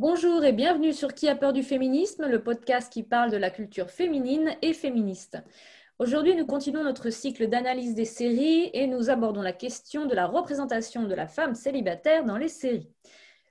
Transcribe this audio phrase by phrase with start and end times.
[0.00, 3.50] Bonjour et bienvenue sur Qui a peur du féminisme, le podcast qui parle de la
[3.50, 5.36] culture féminine et féministe.
[5.98, 10.26] Aujourd'hui, nous continuons notre cycle d'analyse des séries et nous abordons la question de la
[10.26, 12.88] représentation de la femme célibataire dans les séries.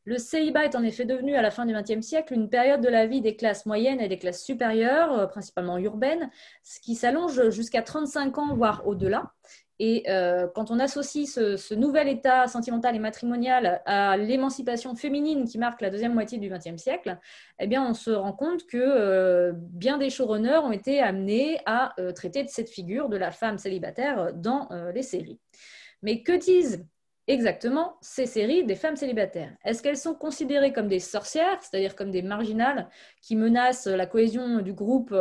[0.05, 2.89] Le célibat est en effet devenu à la fin du XXe siècle une période de
[2.89, 6.31] la vie des classes moyennes et des classes supérieures, euh, principalement urbaines,
[6.63, 9.33] ce qui s'allonge jusqu'à 35 ans, voire au-delà.
[9.79, 15.57] Et euh, quand on associe ce, nouvel état sentimental et matrimonial à l'émancipation féminine qui
[15.57, 17.17] marque la deuxième moitié du XXe siècle,
[17.59, 21.93] eh bien, on se rend compte que euh, bien des showrunners ont été amenés à
[21.97, 25.39] euh, traiter de cette figure de la femme célibataire dans les séries.
[26.01, 26.85] Mais que disent
[27.27, 29.55] exactement ces séries des femmes célibataires?
[29.63, 32.89] Est-ce qu'elles sont considérées comme des sorcières, c'est-à-dire comme des marginales
[33.21, 35.15] qui menacent la cohésion du groupe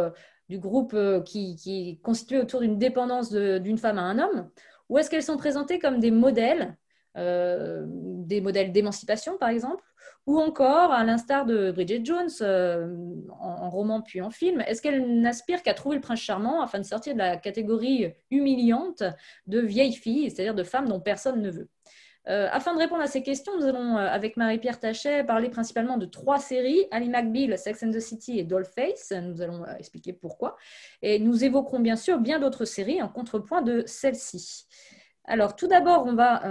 [0.49, 4.51] du groupe euh, qui, est constitué autour d'une dépendance d'une femme à un homme
[4.89, 6.77] Ou est-ce qu'elles sont présentées comme des modèles,
[7.17, 9.83] euh, des modèles d'émancipation par exemple
[10.27, 12.95] ou encore, à l'instar de Bridget Jones, euh,
[13.31, 16.85] en, roman puis en film, est-ce qu'elle n'aspire qu'à trouver le prince charmant afin de
[16.85, 19.03] sortir de la catégorie humiliante
[19.47, 21.71] de vieille fille, c'est-à-dire de femme dont personne ne veut?
[22.29, 25.97] Euh, afin de répondre à ces questions, nous allons, euh, avec Marie-Pierre Tachet, parler principalement
[25.97, 29.13] de trois séries, Ali McBeal, Sex and the City et Dollface.
[29.23, 30.57] Nous allons euh, expliquer pourquoi.
[31.01, 34.67] Et nous évoquerons bien sûr bien d'autres séries en contrepoint de celle-ci.
[35.25, 36.43] Alors, tout d'abord, on va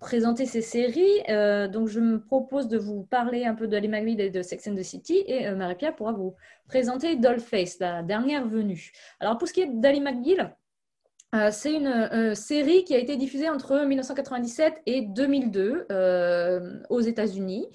[0.00, 1.22] présenter ces séries.
[1.70, 4.74] donc, je me propose de vous parler un peu d'Ali McBeal et de Sex and
[4.74, 6.34] the City, et Marie-Pierre pourra vous
[6.66, 8.90] présenter Dollface, la dernière venue.
[9.20, 10.56] Alors, pour ce qui est d'Ali McBeal,
[11.34, 17.00] euh, c'est une euh, série qui a été diffusée entre 1997 et 2002 euh, aux
[17.00, 17.68] États-Unis,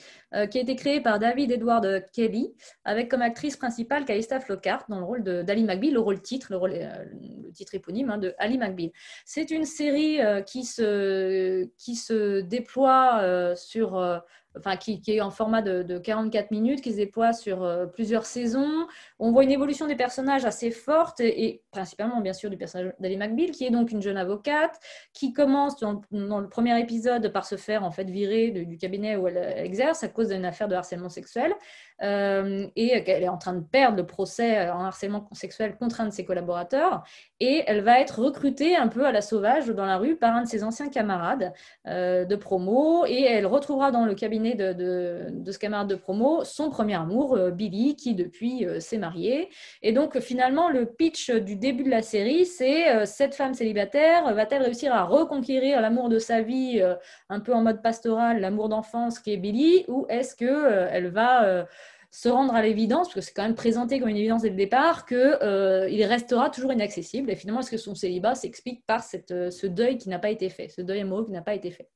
[0.50, 5.00] qui a été créée par David Edward Kelly, avec comme actrice principale Calista Flockhart dans
[5.00, 8.92] le rôle d'Ali McBeal, le rôle titre, le, titre éponyme hein, de Ali McBeal.
[9.26, 14.24] C'est une série qui, se, qui se déploie sur
[14.58, 18.88] enfin, qui, est en format de, 44 minutes, qui se déploie sur euh, plusieurs saisons.
[19.20, 23.18] On voit une évolution des personnages assez forte, et, principalement, bien sûr, du personnage d'Ali
[23.18, 24.80] McBeal, qui est donc une jeune avocate,
[25.14, 29.28] qui commence dans, le premier épisode par se faire en fait virer du cabinet où
[29.28, 31.54] elle, exerce à cause d'une affaire de harcèlement sexuel,
[32.02, 36.06] euh, et qu'elle est en train de perdre le procès en harcèlement sexuel contre un
[36.08, 37.04] de ses collaborateurs,
[37.40, 40.44] et elle va être recrutée un peu à la sauvage dans la rue par un
[40.44, 41.54] de ses anciens camarades
[41.88, 46.70] euh, de promo, et elle retrouvera dans le cabinet de, ce camarade de promo, son
[46.70, 49.50] premier amour, euh, Billy, qui depuis euh, s'est marié.
[49.82, 54.34] Et donc finalement, le pitch du début de la série, c'est euh, cette femme célibataire
[54.34, 56.82] va-t-elle réussir à reconquérir l'amour de sa vie,
[57.30, 61.66] un peu en mode pastoral, l'amour d'enfance qui est Billy, ou est-ce qu'elle va
[62.12, 64.56] se rendre à l'évidence, parce que c'est quand même présenté comme une évidence dès le
[64.56, 67.32] départ, qu'il restera toujours inaccessible.
[67.32, 70.50] Et finalement, est-ce que son célibat s'explique par cette, ce deuil qui n'a pas été
[70.50, 71.88] fait, ce deuil amoureux qui n'a pas été fait?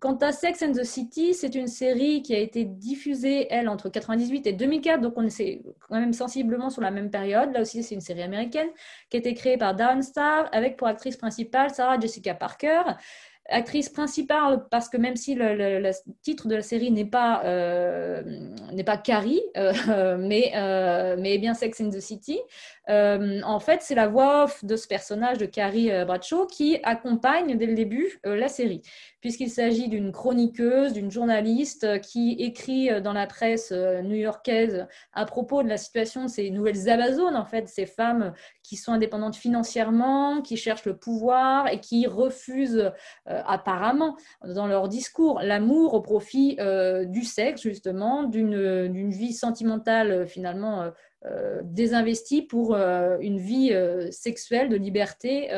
[0.00, 3.88] Quant à Sex and the City, c'est une série qui a été diffusée, elle, entre
[3.88, 7.52] 98 et 2004, donc on est quand même sensiblement sur la même période.
[7.52, 8.68] Là aussi, c'est une série américaine
[9.10, 12.82] qui a été créée par Darren Star, avec pour actrice principale Sarah Jessica Parker
[13.48, 15.90] actrice principale parce que même si le,
[16.22, 18.22] titre de la série n'est pas euh,
[19.02, 22.38] Carrie euh, mais euh, mais bien Sex in the City
[22.88, 27.66] en fait c'est la voix off de ce personnage de Carrie Bradshaw qui accompagne dès
[27.66, 28.82] le début la série.
[29.20, 35.68] Puisqu'il s'agit d'une chroniqueuse d'une journaliste qui écrit dans la presse new-yorkaise à propos de
[35.68, 38.32] la situation de ces nouvelles Amazones en fait ces femmes
[38.62, 42.92] qui sont indépendantes financièrement qui cherchent le pouvoir et qui refusent
[43.28, 50.10] euh, apparemment dans leur discours l'amour au profit euh, du sexe, justement, d'une vie sentimentale
[50.10, 50.90] euh, finalement
[51.26, 55.50] euh, désinvesti pour euh, une vie euh, sexuelle de liberté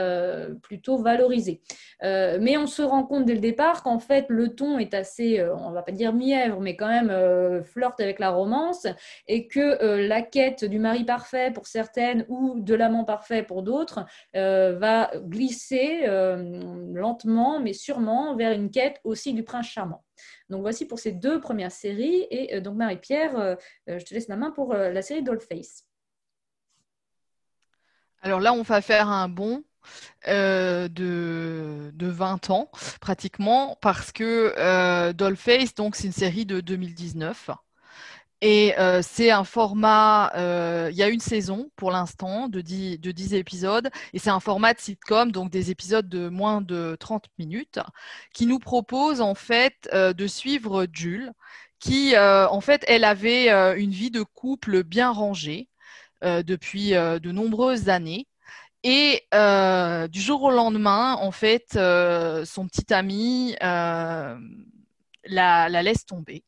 [0.62, 1.60] plutôt valorisée.
[2.02, 5.70] mais on se rend compte dès le départ qu'en fait le ton est assez, on
[5.70, 8.86] va pas dire mièvre, mais quand même flirte avec la romance
[9.26, 14.06] et que la quête du mari parfait pour certaines ou de l'amant parfait pour d'autres
[14.34, 16.06] va glisser
[16.92, 20.02] lentement mais sûrement vers une quête aussi du prince charmant.
[20.48, 22.26] Donc voici pour ces deux premières séries.
[22.30, 23.54] Et euh, donc Marie-Pierre, euh,
[23.88, 25.84] euh, je te laisse la main pour la série Dollface.
[28.22, 29.64] Alors là, on va faire un bond
[30.26, 32.70] de, de, 20 ans
[33.00, 37.50] pratiquement parce que Dollface, donc c'est une série de 2019
[38.42, 42.98] et euh, c'est un format, euh, il y a une saison pour l'instant de 10,
[42.98, 46.96] de 10 épisodes, et c'est un format de sitcom, donc des épisodes de moins de
[46.98, 47.80] 30 minutes,
[48.32, 51.32] qui nous propose en fait euh, de suivre Jules,
[51.78, 53.48] qui en fait, elle avait
[53.78, 55.70] une vie de couple bien rangée
[56.22, 58.28] depuis de nombreuses années.
[58.84, 59.22] Et
[60.10, 64.36] du jour au lendemain, en fait, son petit ami la,
[65.24, 66.44] la laisse tomber.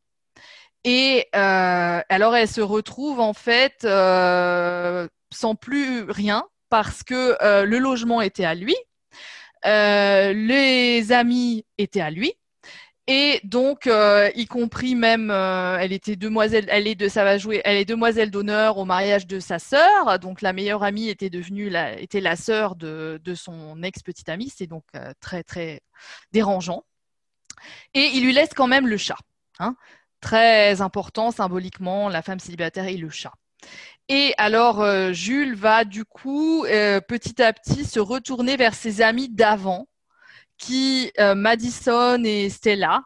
[0.84, 8.44] Et alors, elle se retrouve en fait sans plus rien parce que le logement était
[8.44, 8.76] à lui,
[9.64, 12.34] les amis étaient à lui.
[13.08, 17.36] Et donc, euh, y compris même, euh, elle était demoiselle, elle est de, ça va
[17.36, 20.20] jouer, elle est demoiselle d'honneur au mariage de sa sœur.
[20.20, 24.28] Donc, la meilleure amie était devenue la, était la sœur de, de son ex petite
[24.28, 24.52] amie.
[24.56, 25.80] C'est donc euh, très très
[26.30, 26.84] dérangeant.
[27.92, 29.18] Et il lui laisse quand même le chat,
[29.58, 29.74] hein.
[30.22, 33.32] Très important symboliquement, la femme célibataire et le chat.
[34.08, 39.86] Et alors, Jules va du coup petit à petit se retourner vers ses amis d'avant
[40.62, 43.02] qui, euh, Madison et Stella,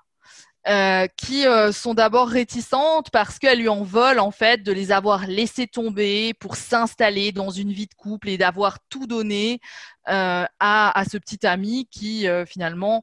[0.68, 4.92] euh, qui euh, sont d'abord réticentes parce qu'elles lui en veulent en fait de les
[4.92, 9.60] avoir laissés tomber pour s'installer dans une vie de couple et d'avoir tout donné
[10.08, 13.02] à, ce petit ami qui finalement,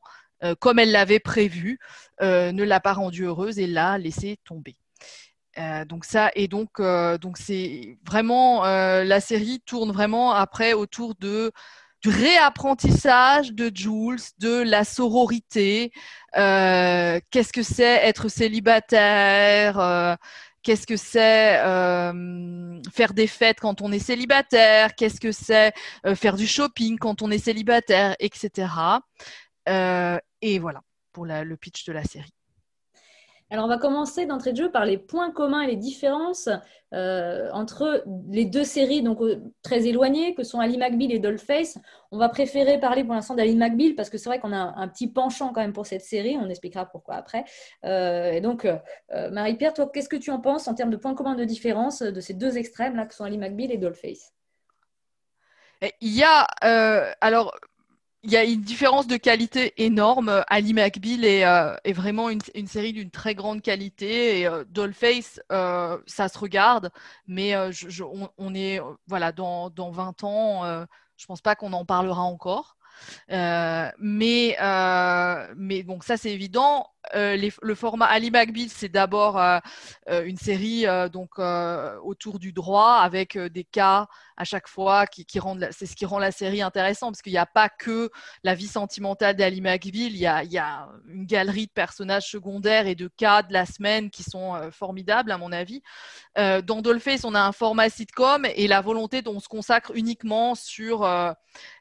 [0.60, 1.80] comme elle l'avait prévu,
[2.22, 4.76] ne l'a pas rendue heureuse et l'a laissé tomber.
[5.88, 6.82] donc ça et donc
[7.22, 11.52] donc c'est vraiment la série tourne vraiment après autour de
[12.04, 15.92] du réapprentissage de Jules, de la sororité.
[16.38, 20.16] Euh, qu'est-ce que c'est être célibataire euh,
[20.64, 25.74] Qu'est-ce que c'est euh, faire des fêtes quand on est célibataire Qu'est-ce que c'est
[26.16, 28.68] faire du shopping quand on est célibataire, etc.
[30.44, 30.82] et voilà
[31.14, 32.34] pour le pitch de la série.
[33.50, 36.50] Alors, on va commencer d'entrée de jeu par les points communs et les différences
[36.94, 41.78] euh, entre les deux séries donc euh, très éloignées que sont Ali McBeal et Dollface.
[42.12, 44.88] On va préférer parler pour l'instant d'Ali McBeal parce que c'est vrai qu'on a un,
[44.88, 46.36] petit penchant quand même pour cette série.
[46.36, 47.46] On expliquera pourquoi après.
[47.86, 48.68] Euh, et donc,
[49.12, 52.20] Marie-Pierre, toi, qu'est-ce que tu en penses en termes de points communs de différence de
[52.22, 54.34] ces deux extrêmes là que sont Ali McBeal et Dollface?
[56.02, 56.48] Il y a
[57.22, 57.54] alors
[58.24, 60.44] il y a une différence de qualité énorme.
[60.48, 64.64] Ali McBeal est, euh, est vraiment une, une série d'une très grande qualité et euh,
[64.70, 66.90] Dollface, euh, ça se regarde,
[67.28, 70.86] mais euh, je, je, on, est voilà dans, dans 20 ans, euh,
[71.18, 72.78] je pense pas qu'on en parlera encore.
[73.30, 74.56] mais
[75.58, 76.93] mais donc ça c'est évident.
[77.14, 79.38] Les, le format Ali McBeal c'est d'abord
[80.08, 84.08] une série donc autour du droit avec des cas
[84.38, 87.38] à chaque fois, qui, rendent, c'est ce qui rend la série intéressante, parce qu'il n'y
[87.38, 88.10] a pas que
[88.44, 92.30] la vie sentimentale d'Ali McBeal, il y, a, il y a une galerie de personnages
[92.30, 95.82] secondaires et de cas de la semaine qui sont euh, formidables, à mon avis.
[96.38, 99.92] Euh, dans Dollface, on a un format sitcom et la volonté dont on se consacre
[99.94, 101.32] uniquement sur euh,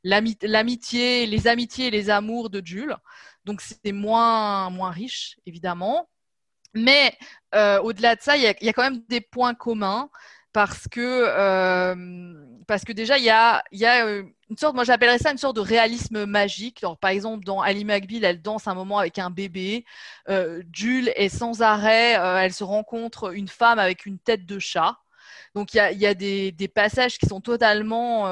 [0.04, 2.96] l'amitié, les amitiés et les amours de Jules.
[3.44, 6.08] Donc c'est moins, riche, évidemment.
[6.74, 7.16] Mais
[7.54, 10.08] euh, au-delà de ça, il y, a, quand même des points communs
[10.52, 11.94] parce que euh,
[12.88, 13.62] déjà il y a
[14.06, 16.84] euh, une sorte moi j'appellerais ça une sorte de réalisme magique.
[17.00, 19.84] Par exemple dans Ali McBeal elle danse un moment avec un bébé.
[20.72, 24.98] Jules est sans arrêt elle se rencontre une femme avec une tête de chat.
[25.54, 28.26] Donc il y a, des, des passages qui sont totalement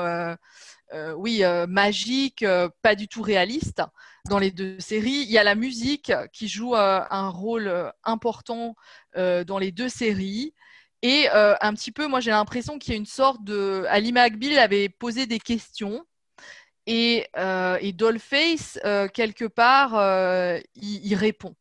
[1.17, 2.45] oui magiques
[2.83, 3.83] pas du tout réalistes
[4.29, 8.77] dans les deux séries il y a la musique qui joue un rôle important
[9.17, 10.55] dans les deux séries
[11.03, 13.85] et euh, un petit peu, moi j'ai l'impression qu'il y a une sorte de.
[13.89, 16.05] Ali McBeal avait posé des questions
[16.87, 21.55] et, euh, et Dollface, euh, quelque part, euh, il, répond.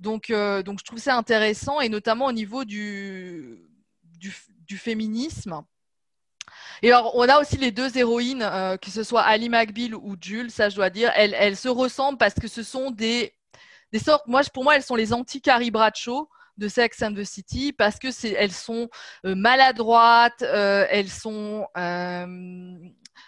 [0.00, 3.58] Donc, euh, donc je trouve ça intéressant et notamment au niveau du,
[4.12, 5.62] du féminisme.
[6.84, 10.16] Et alors, on a aussi les deux héroïnes, euh, que ce soit Ali McBeal ou
[10.20, 13.32] Jules, ça je dois dire, elles, se ressemblent parce que ce sont des,
[13.90, 17.72] des sortes, moi, pour moi, elles sont les anti-Carrie Bradshaw de Sex and the City
[17.72, 18.90] parce que elles sont
[19.24, 21.66] euh, maladroites, euh, elles sont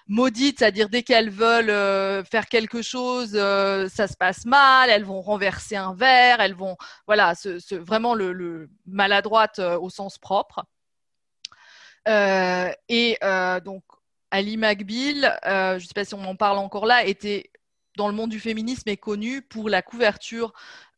[0.06, 5.76] maudites, c'est-à-dire dès qu'elles veulent faire quelque chose, ça se passe mal, elles vont renverser
[5.76, 7.32] un verre, elles vont voilà,
[7.70, 10.66] vraiment le, maladroite au sens propre.
[12.06, 13.18] Et
[13.64, 13.82] donc
[14.30, 17.50] Ali McBeal, je ne sais pas si on en parle encore là, était
[17.96, 20.52] dans le monde du féminisme est connu pour la couverture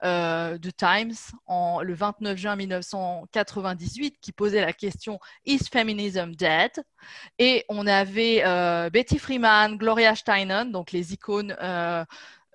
[0.05, 1.15] euh, de Times
[1.47, 6.73] en, le 29 juin 1998 qui posait la question Is feminism dead?
[7.39, 12.05] Et on avait euh, Betty Freeman, Gloria Steinem, donc les icônes euh,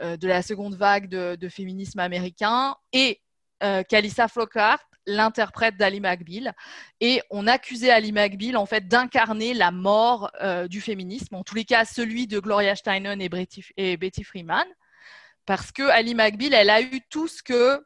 [0.01, 3.21] euh de la seconde vague de, féminisme américain, et
[3.63, 6.53] euh, Kalissa Flockhart l'interprète d'Ali McBeal.
[6.99, 11.55] Et on accusait Ali McBeal en fait d'incarner la mort euh, du féminisme, en tous
[11.55, 14.65] les cas celui de Gloria Steinem et, Betty, et Betty Freeman,
[15.45, 17.83] parce que Ali McBeal, elle a eu tout ce que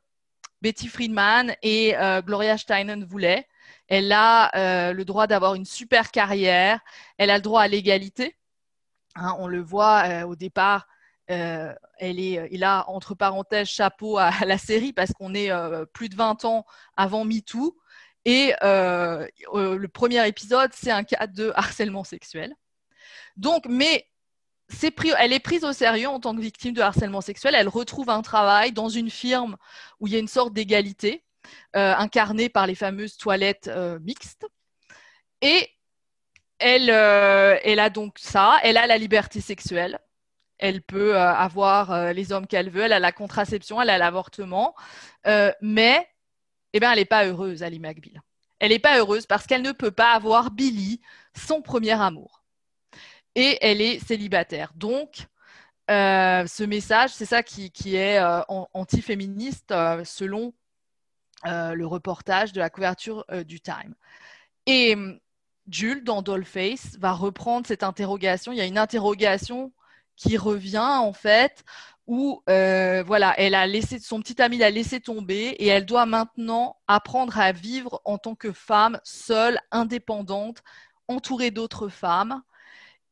[0.62, 3.48] Betty Friedman et euh, Gloria Steinem voulaient.
[3.88, 6.80] Elle a euh, le droit d'avoir une super carrière,
[7.18, 8.36] elle a le droit à l'égalité.
[9.16, 10.88] Hein, on le voit au départ,
[11.28, 15.52] elle est, il a entre parenthèses chapeau à, la série parce qu'on est
[15.94, 16.66] plus de 20 ans
[16.96, 17.78] avant MeToo.
[18.26, 22.54] Et le premier épisode, c'est un cas de harcèlement sexuel.
[23.36, 24.08] Donc, mais
[25.18, 27.56] elle est prise au sérieux en tant que victime de harcèlement sexuel.
[27.56, 29.58] Elle retrouve un travail dans une firme
[30.00, 31.24] où il y a une sorte d'égalité,
[31.76, 34.46] euh, incarnée par les fameuses toilettes euh, mixtes.
[35.42, 35.70] Et
[36.64, 40.00] euh, elle, a donc ça, elle a la liberté sexuelle.
[40.60, 44.76] Elle peut avoir les hommes qu'elle veut, elle a la contraception, elle a l'avortement.
[45.62, 46.08] mais
[46.74, 48.22] eh ben, elle n'est pas heureuse, Ali McBeal.
[48.60, 51.02] Elle n'est pas heureuse parce qu'elle ne peut pas avoir Billy,
[51.36, 52.44] son premier amour
[53.38, 54.72] et elle est célibataire.
[54.76, 55.28] Donc,
[55.92, 58.42] euh, ce message, c'est ça qui, est euh,
[58.74, 60.54] anti-féministe euh, selon
[61.46, 63.94] le reportage de la couverture du Time.
[64.66, 64.98] Et
[65.70, 68.52] Jules, dans Dollface, va reprendre cette interrogation.
[68.52, 69.72] Il y a une interrogation
[70.18, 71.64] qui revient en fait
[72.08, 76.78] où voilà, elle a laissé son petit ami l'a laissé tomber et elle doit maintenant
[76.88, 80.64] apprendre à vivre en tant que femme seule, indépendante,
[81.08, 82.42] entourée d'autres femmes.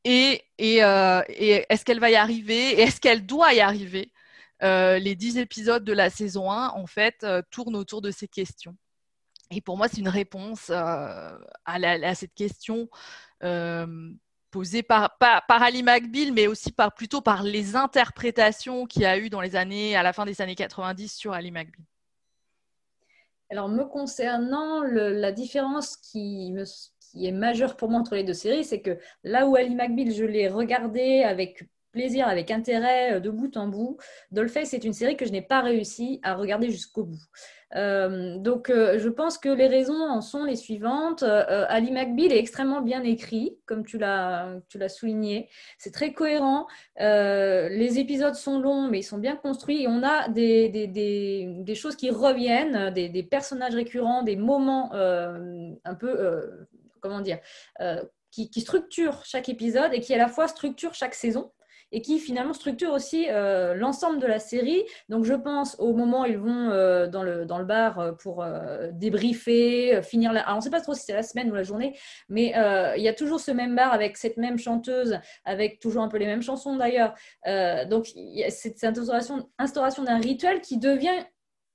[0.07, 4.11] Euh, et, est-ce qu'elle va y arriver est-ce qu'elle doit y arriver?
[4.63, 8.27] Euh, Les dix épisodes de la saison 1, en fait, euh, tournent autour de ces
[8.27, 8.75] questions.
[9.51, 11.37] Et pour moi, c'est une réponse à,
[12.15, 12.89] cette question
[14.55, 15.17] posée par,
[15.49, 19.57] Ali McBeal, mais aussi par, plutôt par les interprétations qu'il y a eu dans les
[19.57, 21.83] années, à la fin des années 90 sur Ali McBeal.
[23.49, 26.55] Alors, me concernant, la différence qui
[27.15, 30.23] est majeur pour moi entre les deux séries, c'est que là où Ali McBeal, je
[30.23, 33.97] l'ai regardé avec plaisir, avec intérêt, euh, de bout en bout,
[34.31, 37.23] Dollface, c'est une série que je n'ai pas réussi à regarder jusqu'au bout.
[37.75, 41.23] Euh, donc, euh, je pense que les raisons en sont les suivantes.
[41.23, 45.49] Ali McBeal est extrêmement bien écrit, comme tu l'as, souligné.
[45.77, 46.67] C'est très cohérent.
[46.97, 49.85] les épisodes sont longs, mais ils sont bien construits.
[49.87, 56.65] On a des, choses qui reviennent, des, personnages récurrents, des moments un peu
[57.05, 57.39] comment dire,
[57.81, 61.51] euh, qui, structure chaque épisode et qui à la fois structure chaque saison
[61.95, 64.83] et qui finalement structure aussi euh, l'ensemble de la série.
[65.07, 68.45] Donc je pense au moment où ils vont euh, dans, le, dans le bar pour
[68.91, 70.41] débriefer, finir la...
[70.41, 71.97] Alors on ne sait pas trop si c'est la semaine ou la journée,
[72.27, 72.53] mais
[72.97, 76.17] il y a toujours ce même bar avec cette même chanteuse, avec toujours un peu
[76.17, 77.13] les mêmes chansons d'ailleurs.
[77.89, 78.07] donc
[78.49, 81.23] cette, instauration, instauration d'un rituel qui devient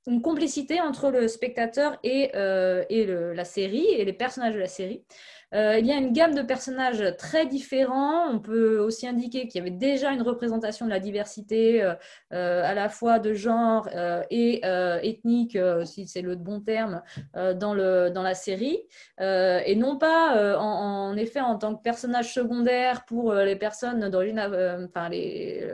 [0.07, 4.67] une complicité entre le spectateur et, euh, et la série et les personnages de la
[4.67, 5.05] série.
[5.55, 8.29] Euh, il y a une gamme de personnages très différents.
[8.31, 11.95] On peut aussi indiquer qu'il y avait déjà une représentation de la diversité euh,
[12.33, 13.89] euh, à la fois de genre
[14.31, 14.61] et
[15.03, 17.03] ethnique, si c'est le bon terme,
[17.35, 18.81] dans, le, dans la série.
[19.19, 24.41] et non pas, en, effet, en tant que personnage secondaire pour les personnes d'origine,
[24.89, 25.67] enfin, les,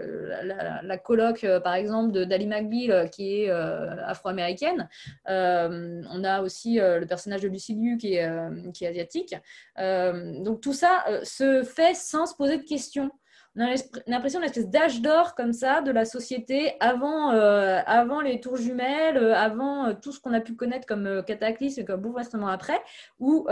[0.42, 4.88] la, la, coloc, par exemple, d'Ali McBeal, qui est afro-américaine.
[5.26, 8.30] on a aussi le personnage de Lucy Liu, qui est,
[8.72, 9.34] qui est asiatique.
[9.78, 13.10] Euh, donc tout ça euh, se fait sans se poser de questions.
[13.58, 13.74] On a
[14.06, 18.56] l'impression d'une espèce d'âge d'or comme ça de la société avant, euh, avant les tours
[18.56, 22.78] jumelles, avant tout ce qu'on a pu connaître comme cataclysme et comme bouleversement après,
[23.18, 23.46] où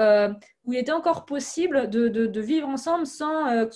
[0.64, 3.66] où il était encore possible de, vivre ensemble sans, euh,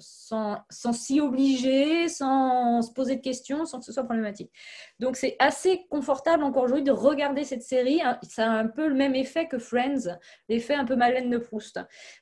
[0.00, 4.50] sans, s'y obliger, sans se poser de questions, sans que ce soit problématique.
[4.98, 8.00] Donc c'est assez confortable encore aujourd'hui de regarder cette série.
[8.22, 11.80] Ça a un peu le même effet que Friends, l'effet un peu Madeleine de Proust.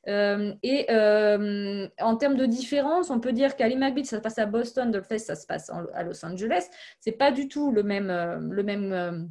[0.09, 4.39] Euh, et euh, en termes de différence, on peut dire qu'Ali McBeal, ça se passe
[4.39, 6.67] à Boston, Dolphins, ça se passe à Los Angeles.
[7.01, 8.09] C'est pas du tout le même,
[8.51, 9.31] le même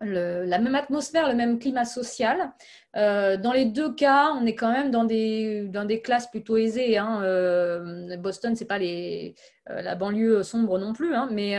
[0.00, 2.52] la même atmosphère, le même climat social.
[2.96, 6.98] Euh, dans les deux cas, on est quand même dans des, classes plutôt aisées.
[6.98, 7.20] Hein.
[7.22, 9.34] Euh, Boston, c'est pas les,
[9.70, 11.28] euh, la banlieue sombre non plus, hein.
[11.30, 11.56] mais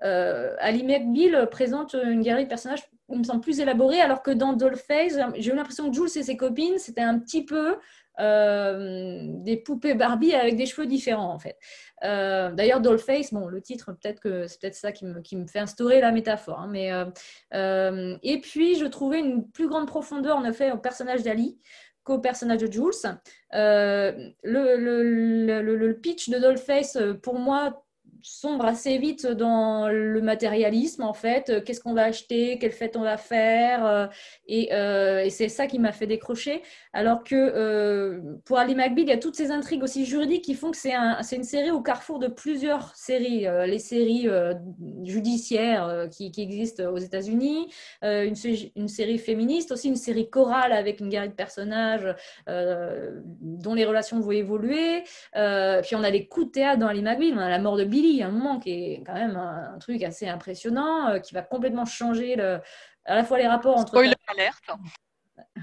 [0.00, 4.52] Ali McBeal présente une galerie de personnages qui me semble plus élaborée, alors que dans
[4.52, 7.76] Dollface, j'ai eu l'impression que Jules et ses copines, c'était un petit peu
[8.18, 11.56] des poupées Barbie avec des cheveux différents en fait.
[12.04, 15.46] Euh, d'ailleurs, Dollface, bon, le titre, peut-être que c'est peut-être ça qui me, qui me,
[15.46, 16.60] fait instaurer la métaphore.
[16.60, 17.04] Hein, mais, euh,
[17.54, 21.58] euh, et puis, je trouvais une plus grande profondeur, en effet, au personnage d'Ali
[22.04, 23.18] qu'au personnage de Jules.
[23.52, 27.81] Le, le, le, le, pitch de Dollface, pour moi,
[28.22, 31.64] sombre assez vite dans le matérialisme, en fait.
[31.64, 32.58] Qu'est-ce qu'on va acheter?
[32.58, 34.10] Quelle fête on va faire?
[34.46, 36.62] Et, et c'est ça qui m'a fait décrocher.
[36.92, 40.70] Alors que pour Ali McBeal, il y a toutes ces intrigues aussi juridiques qui font
[40.70, 43.46] que c'est un, une série au carrefour de plusieurs séries.
[43.66, 44.28] les séries
[45.04, 48.34] judiciaires qui, existent aux États-Unis, une,
[48.76, 52.14] une, série féministe, aussi une série chorale avec une galerie de personnages
[52.46, 55.02] dont les relations vont évoluer.
[55.32, 57.34] puis on a des coups de théâtre dans Ali McBeal.
[57.34, 60.28] On a la mort de Billy, un moment qui est quand même un, truc assez
[60.28, 62.60] impressionnant, euh, qui va complètement changer le,
[63.04, 63.90] à la fois les rapports entre.
[63.90, 64.70] Spoiler alerte.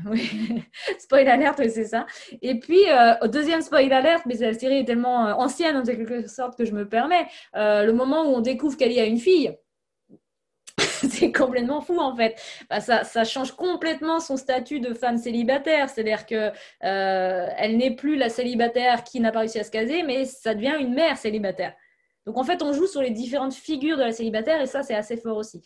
[0.06, 0.64] Oui,
[1.00, 2.06] spoil alerte, c'est ça.
[2.42, 6.28] Et puis, euh, deuxième spoil alerte, mais la série est tellement euh, ancienne en quelque
[6.28, 9.56] sorte que je me permets, le moment où on découvre qu'elle a une fille,
[11.10, 12.40] c'est complètement fou en fait.
[12.70, 15.90] Bah, ça, ça, change complètement son statut de femme célibataire.
[15.90, 16.52] C'est-à-dire que
[16.84, 20.54] euh, elle n'est plus la célibataire qui n'a pas réussi à se caser, mais ça
[20.54, 21.74] devient une mère célibataire.
[22.26, 24.96] Donc en fait, on joue sur les différentes figures de la célibataire et ça, c'est
[24.96, 25.62] assez fort aussi.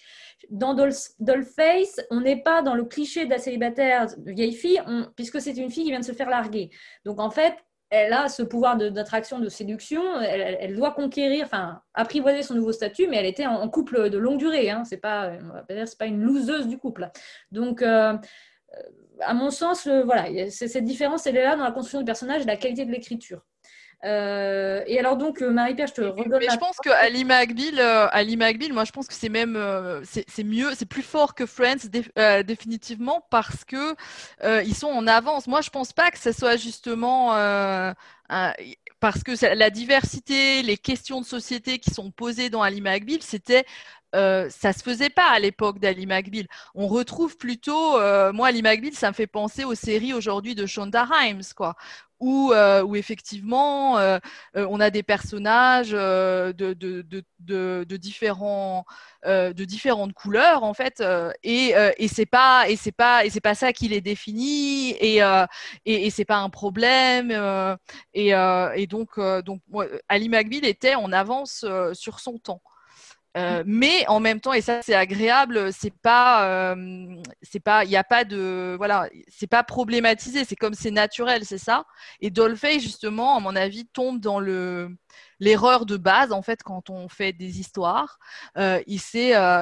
[0.49, 4.81] Dans Dollface, on n'est pas dans le cliché de la célibataire vieille fille,
[5.15, 6.69] puisque c'est une fille qui vient de se faire larguer.
[7.05, 7.55] Donc en fait,
[7.89, 10.19] elle a ce pouvoir d'attraction, de, séduction.
[10.21, 14.39] Elle, doit conquérir, enfin, apprivoiser son nouveau statut, mais elle était en, couple de longue
[14.39, 14.71] durée.
[14.71, 14.83] Hein.
[14.83, 15.33] C'est pas,
[15.69, 17.11] c'est pas une loseuse du couple.
[17.51, 18.17] Donc, euh,
[19.19, 22.45] à mon sens, voilà, cette différence, elle est là dans la construction du personnage et
[22.45, 23.45] la qualité de l'écriture.
[24.03, 26.39] Euh, et alors donc, euh, Marie-Pierre, je te redonne.
[26.39, 29.57] Mais je pense que Ali McBeal, euh, Ali McBeal, moi je pense que c'est même,
[30.03, 31.87] c'est mieux, c'est plus fort que Friends
[32.45, 33.95] définitivement parce que
[34.63, 35.47] ils sont en avance.
[35.47, 37.31] Moi, je pense pas que ce soit justement
[38.99, 43.65] parce que la diversité, les questions de société qui sont posées dans Ali McBeal, c'était
[44.15, 46.45] euh, ça se faisait pas à l'époque d'Ali McBeal.
[46.75, 47.93] On retrouve plutôt,
[48.33, 51.75] moi, Ali McBeal, ça me fait penser aux séries aujourd'hui de Shonda Rhimes, quoi,
[52.23, 54.17] où, euh, où effectivement euh,
[54.55, 56.53] euh, on a des personnages de,
[57.97, 58.85] différents
[59.25, 61.03] de différentes couleurs en fait
[61.43, 65.17] et, et c'est pas et c'est pas et c'est pas ça qui les définit et
[65.85, 67.31] et, et c'est pas un problème
[68.13, 69.61] et, et donc donc
[70.07, 72.61] Ali McBeal était en avance sur son temps.
[73.35, 77.95] Euh, mais en même temps, et ça c'est agréable, c'est pas, euh, c'est pas, il
[77.95, 81.85] a pas de, voilà, c'est pas problématisé, c'est comme c'est naturel, c'est ça.
[82.21, 84.95] Et Dolphy justement, à mon avis, tombe dans le
[85.39, 88.19] l'erreur de base en fait quand on fait des histoires.
[88.57, 89.01] Euh, il,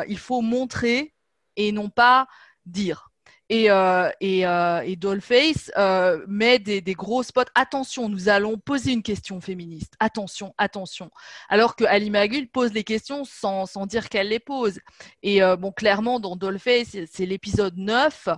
[0.07, 1.13] il faut montrer
[1.55, 2.27] et non pas
[2.65, 3.10] dire.
[3.53, 7.41] Et, euh, euh, et Dollface euh, met des, gros spots.
[7.53, 9.93] Attention, nous allons poser une question féministe.
[9.99, 11.11] Attention, attention.
[11.49, 14.79] Alors que Ali Magul pose les questions sans, sans dire qu'elle les pose.
[15.21, 18.29] Et bon, clairement, dans Dollface, c'est l'épisode 9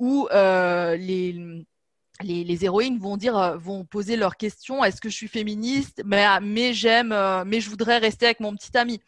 [0.00, 0.96] où euh,
[2.22, 6.02] les les, héroïnes vont dire, euh, vont poser leur question est-ce que je suis féministe?
[6.04, 9.00] Mais, ah, mais j'aime, euh, mais je voudrais rester avec mon petit ami.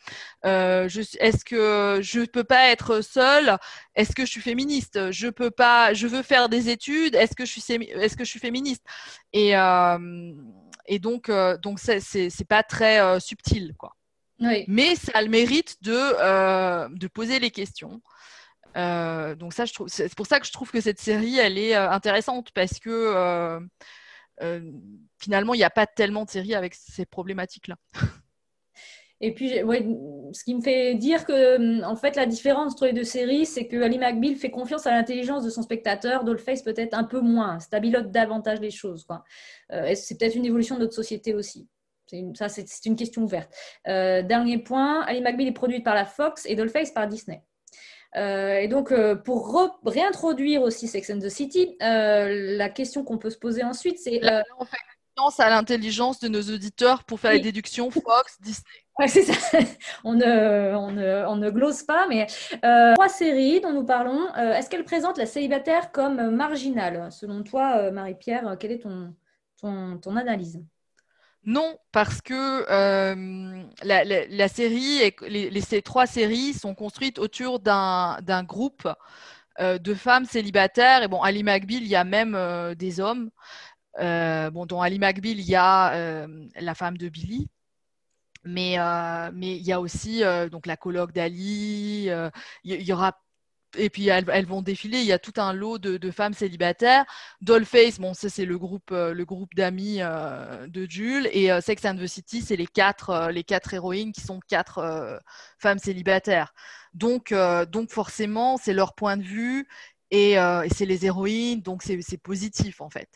[0.45, 3.57] Euh, est-ce que je peux pas être seule?
[3.95, 5.11] Est-ce que je suis féministe?
[5.11, 5.95] Je peux pas.
[5.95, 7.15] Je veux faire des études.
[7.15, 8.85] Est-ce que je suis, est-ce que je suis féministe?
[9.33, 9.53] Et
[10.87, 11.31] et donc
[11.63, 13.95] donc c'est c'est pas très subtil quoi.
[14.67, 18.01] Mais ça a le mérite de de poser les questions.
[18.77, 21.91] Euh, donc ça, c'est pour ça que je trouve que cette série, elle est euh,
[21.91, 23.61] intéressante parce que
[24.41, 24.61] euh,
[25.19, 27.77] finalement, il n'y a pas tellement de séries avec ces problématiques-là.
[29.25, 33.05] Et puis, ce qui me fait dire que, en fait, la différence entre les deux
[33.05, 37.05] séries, c'est que Ali McBeal fait confiance à l'intelligence de son spectateur, Dollface peut-être un
[37.05, 39.07] peu moins, stabilote davantage les choses.
[39.71, 41.69] c'est peut-être une évolution de notre société aussi.
[42.35, 43.55] ça, c'est une question ouverte.
[43.87, 47.45] dernier point, Ali McBeal est produite par la Fox et Dollface par Disney.
[48.17, 53.19] Euh, et donc, euh, pour réintroduire aussi Sex and the City, euh, la question qu'on
[53.19, 54.21] peut se poser ensuite, c'est...
[54.59, 54.77] on fait
[55.17, 58.65] confiance à l'intelligence de nos auditeurs pour faire les déductions Fox, Disney.
[58.99, 59.59] Ouais, c'est ça.
[60.05, 62.27] on, ne, on, ne, on ne glose pas, mais
[62.95, 67.11] trois séries dont nous parlons, est-ce qu'elles présentent la célibataire comme marginale?
[67.11, 69.15] Selon toi, Marie-Pierre, quelle est ton,
[69.61, 70.63] ton, ton analyse?
[71.45, 78.89] Non, parce que euh, la, série, les, ces trois séries sont construites autour d'un groupe
[79.61, 81.03] euh, de femmes célibataires.
[81.03, 83.31] Et bon, Ali McBeal, il y a même euh, des hommes.
[83.99, 86.27] bon, dans Ali McBeal, il y a
[86.61, 87.49] la femme de Billy.
[88.45, 92.09] Mais, il y a aussi donc la colloque d'Ali.
[92.65, 93.21] il y, aura
[93.77, 94.99] et puis elles, vont défiler.
[94.99, 97.05] Il y a tout un lot de, femmes célibataires.
[97.41, 101.29] Dollface, bon, c'est le groupe, euh, le groupe d'amis euh, de Jules.
[101.33, 105.21] Et euh, Sex and the City, c'est les quatre, les quatre héroïnes qui sont quatre
[105.59, 106.55] femmes célibataires.
[106.95, 107.35] Donc,
[107.71, 109.67] donc forcément, c'est leur point de vue.
[110.11, 110.37] et,
[110.75, 113.09] c'est les héroïnes, donc c'est positif en fait.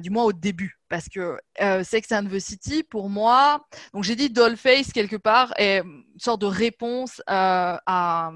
[0.00, 1.38] du moins au début, parce que
[1.82, 6.40] Sex and the City, pour moi, donc j'ai dit Dollface quelque part est une sorte
[6.40, 8.32] de réponse à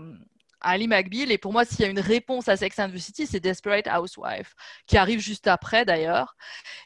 [0.64, 1.30] Ali McBeal.
[1.30, 3.86] Et pour moi, s'il y a une réponse à Sex and the City, c'est Desperate
[3.86, 4.54] Housewife,
[4.86, 6.36] qui arrive juste après d'ailleurs.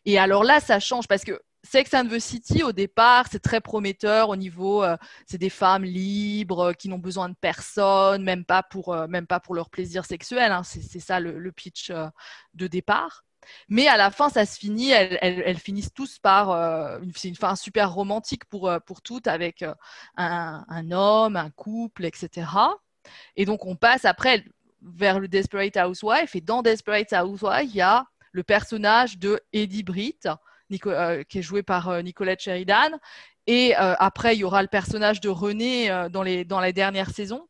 [0.04, 3.60] Et alors là, ça change parce que Sex and the City, au départ, c'est très
[3.60, 8.44] prometteur au niveau, euh, c'est des femmes libres euh, qui n'ont besoin de personne, même
[8.44, 10.52] pas pour, euh, même pas pour leur plaisir sexuel.
[10.52, 10.62] Hein.
[10.62, 11.92] C'est ça le, pitch
[12.54, 13.24] de départ.
[13.68, 17.00] Mais à la fin, ça se finit, elles, finissent tous par.
[17.14, 19.62] c'est une fin super romantique pour, pour toutes, avec
[20.16, 22.46] un, un, homme, un couple, etc.
[23.36, 24.44] Et donc, on passe après
[24.82, 26.34] vers le Desperate Housewife.
[26.34, 30.28] Et dans Desperate Housewife, il y a le personnage de Eddie Britt,
[30.86, 32.98] euh, qui est joué par euh, Nicolette Sheridan.
[33.46, 37.10] Et euh, après, il y aura le personnage de René dans, les, dans la dernière
[37.10, 37.48] saison.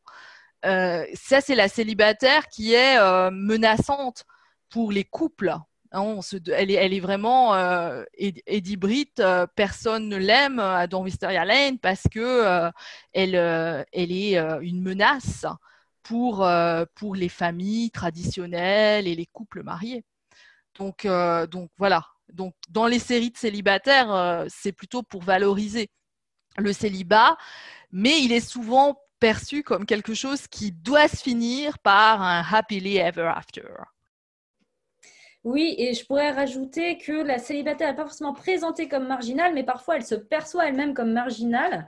[0.62, 2.98] ça, c'est la célibataire qui est
[3.30, 4.24] menaçante
[4.70, 5.54] pour les couples.
[5.92, 6.20] Hein,
[6.52, 7.56] elle, est, vraiment
[8.18, 9.22] Eddie Britt,
[9.54, 12.70] personne ne l'aime dans Wisteria Lane parce que
[13.12, 15.46] elle, elle est une menace
[16.02, 16.46] pour,
[17.14, 20.04] les familles traditionnelles et les couples mariés.
[20.74, 21.06] Donc,
[21.78, 22.04] voilà,
[22.68, 25.90] dans les séries de célibataires, euh, c'est plutôt pour valoriser
[26.56, 27.36] le célibat,
[27.92, 32.96] mais il est souvent perçu comme quelque chose qui doit se finir par un happily
[32.98, 33.62] ever after.
[35.44, 39.64] Oui, et je pourrais rajouter que la célibataire n'est pas forcément présentée comme marginale, mais
[39.64, 41.86] parfois elle se perçoit elle-même comme marginale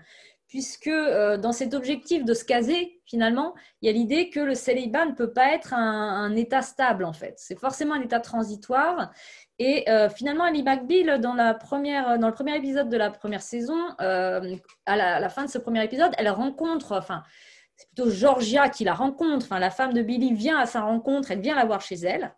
[0.51, 4.57] puisque euh, dans cet objectif de se caser, finalement, il y a l'idée que le
[4.57, 7.35] célibat ne peut pas être un, état stable, en fait.
[7.37, 9.13] C'est forcément un état transitoire.
[9.61, 14.57] Et euh, finalement, Ali McBeal, dans, la le premier épisode de la première saison, euh,
[14.87, 17.23] à, la, fin de ce premier épisode, elle rencontre, enfin,
[17.77, 21.31] c'est plutôt Georgia qui la rencontre, enfin, la femme de Billy vient à sa rencontre,
[21.31, 22.35] elle vient la voir chez elle.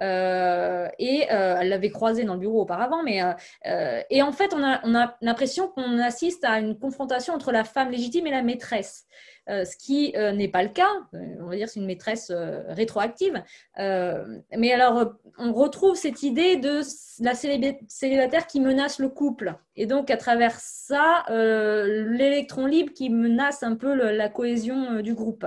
[0.00, 4.52] Euh, et euh, elle l'avait croisé dans le bureau auparavant, mais euh, et en fait,
[4.54, 8.30] on a, on a l'impression qu'on assiste à une confrontation entre la femme légitime et
[8.30, 9.06] la maîtresse.
[9.46, 10.90] ce qui n'est pas le cas.
[11.12, 12.32] On va dire c'est une maîtresse
[12.68, 13.42] rétroactive.
[13.76, 16.80] mais alors, on retrouve cette idée de
[17.20, 19.54] la célibataire qui menace le couple.
[19.76, 25.46] Et donc, à travers ça, l'électron libre qui menace un peu la cohésion du groupe.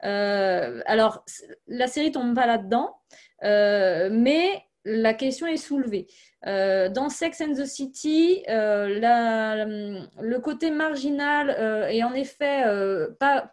[0.00, 1.24] alors,
[1.68, 2.96] la série tombe pas là-dedans.
[3.44, 6.06] Euh, mais la question est soulevée.
[6.46, 11.50] Euh, dans Sex and the City, euh, le côté marginal
[11.90, 12.64] est en effet
[13.18, 13.52] pas.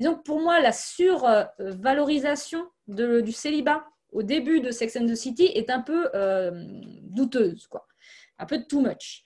[0.00, 5.44] Disons que pour moi, la survalorisation du célibat au début de Sex and the City
[5.44, 6.10] est un peu
[7.02, 7.86] douteuse, quoi.
[8.38, 9.22] un peu too much.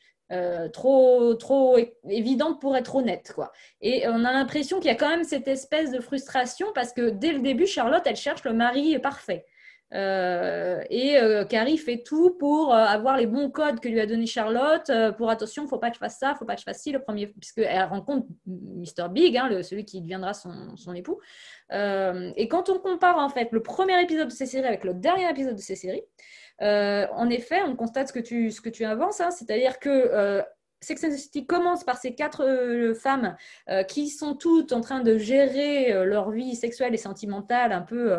[0.72, 3.32] trop, trop évidente pour être honnête.
[3.34, 3.50] Quoi.
[3.80, 7.08] Et on a l'impression qu'il y a quand même cette espèce de frustration parce que
[7.08, 9.46] dès le début, Charlotte, elle cherche le mari parfait.
[9.92, 14.06] Euh, et euh, Carrie fait tout pour euh, avoir les bons codes que lui a
[14.06, 14.90] donné Charlotte.
[15.16, 16.92] pour attention, faut pas que je fasse ça, faut pas que je fasse ci.
[16.92, 19.08] Le premier, puisqu'elle rencontre Mr.
[19.10, 21.20] Big, hein, celui qui deviendra son, époux.
[21.70, 25.28] et quand on compare en fait le premier épisode de ces séries avec le dernier
[25.28, 26.04] épisode de ces séries,
[26.60, 30.42] en effet, on constate ce que tu, ce que tu avances, hein, c'est-à-dire que
[30.82, 33.36] Sex and the City commence par ces quatre euh, femmes
[33.68, 37.82] euh, qui sont toutes en train de gérer euh, leur vie sexuelle et sentimentale, un
[37.82, 38.16] peu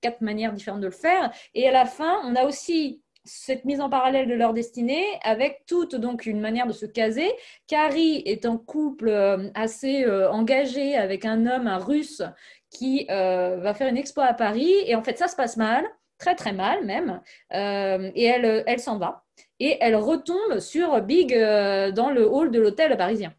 [0.00, 1.32] quatre manières différentes de le faire.
[1.54, 5.64] Et à la fin, on a aussi cette mise en parallèle de leur destinée avec
[5.66, 7.30] toute donc une manière de se caser.
[7.66, 9.10] Carrie est en couple
[9.54, 12.22] assez engagé avec un homme, un russe,
[12.70, 14.72] qui va faire une expo à Paris.
[14.86, 15.84] Et en fait, ça se passe mal,
[16.18, 17.20] très très mal même.
[17.52, 19.27] et elle, elle s'en va
[19.60, 23.32] et elle retombe sur Big euh, dans le hall de l'hôtel parisien.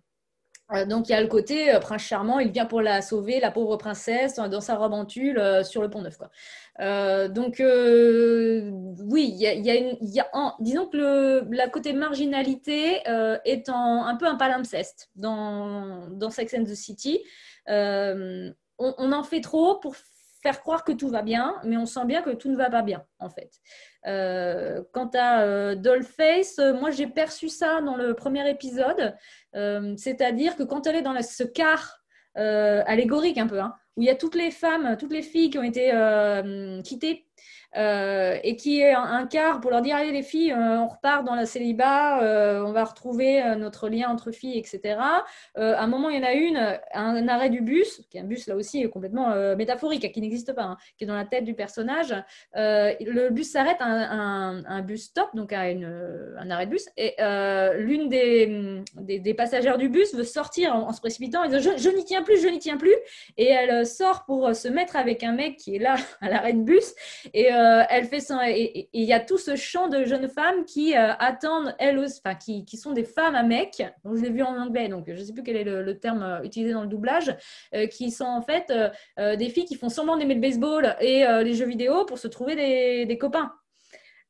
[0.72, 3.40] Euh, donc il y a le côté euh, prince charmant, il vient pour la sauver,
[3.40, 6.20] la pauvre princesse, dans, sa robe en tulle sur le pont neuf.
[7.34, 9.98] Donc oui, il y a, une,
[10.60, 13.02] disons que le la côté marginalité
[13.46, 17.24] est un peu un palimpseste dans, dans Sex and the City.
[17.68, 19.96] On, en fait trop pour
[20.42, 22.82] faire croire que tout va bien, mais on sent bien que tout ne va pas
[22.82, 23.60] bien en fait.
[24.08, 29.16] Euh, quant à euh, Dollface, euh, moi j'ai perçu ça dans le premier épisode,
[29.98, 32.02] c'est-à-dire que quand elle est dans ce car
[32.36, 35.58] allégorique un peu, hein, où il y a toutes les femmes, toutes les filles qui
[35.58, 35.92] ont été
[36.84, 37.29] quittées
[37.76, 41.46] et qui est un, quart pour leur dire allez les filles, on repart dans la
[41.46, 42.20] célibat,
[42.66, 44.98] on va retrouver notre lien entre filles, etc.
[45.56, 48.26] à un moment, il y en a une, un, arrêt du bus, qui est un
[48.26, 51.54] bus là aussi complètement métaphorique, qui n'existe pas, hein, qui est dans la tête du
[51.54, 52.16] personnage.
[52.56, 57.16] le bus s'arrête, un, un, bus stop, donc à une, un arrêt de bus, et
[57.78, 62.04] l'une des, des, passagères du bus veut sortir en, se précipitant et je, je n'y
[62.04, 62.96] tiens plus, je n'y tiens plus,
[63.38, 66.62] et elle sort pour se mettre avec un mec qui est là à l'arrêt de
[66.62, 66.94] bus,
[67.34, 67.52] et
[67.90, 71.76] elle fait son, et il y a tout ce chant de jeunes femmes qui attendent
[71.80, 72.22] elles aussi,
[72.66, 75.24] qui, sont des femmes à mecs, donc je l'ai vu en anglais, donc je ne
[75.24, 77.36] sais plus quel est le, terme utilisé dans le doublage,
[77.92, 78.72] qui sont en fait
[79.18, 82.56] des filles qui font semblant d'aimer le baseball et les jeux vidéo pour se trouver
[83.06, 83.54] des, copains.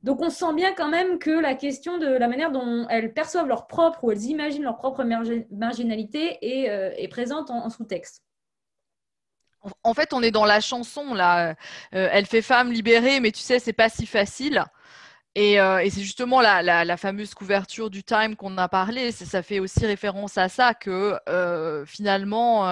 [0.03, 3.47] Donc on sent bien quand même que la question de la manière dont elles perçoivent
[3.47, 8.23] leur propre ou elles imaginent leur propre marginalité est, euh, présente en, sous-texte.
[9.83, 11.49] En fait, on est dans la chanson là.
[11.49, 14.63] Euh, elle fait femme libérée, mais tu sais, c'est pas si facile.
[15.35, 19.11] Et, euh, c'est justement la, fameuse couverture du Time qu'on a parlé.
[19.11, 21.19] Ça, fait aussi référence à ça que
[21.85, 22.65] finalement,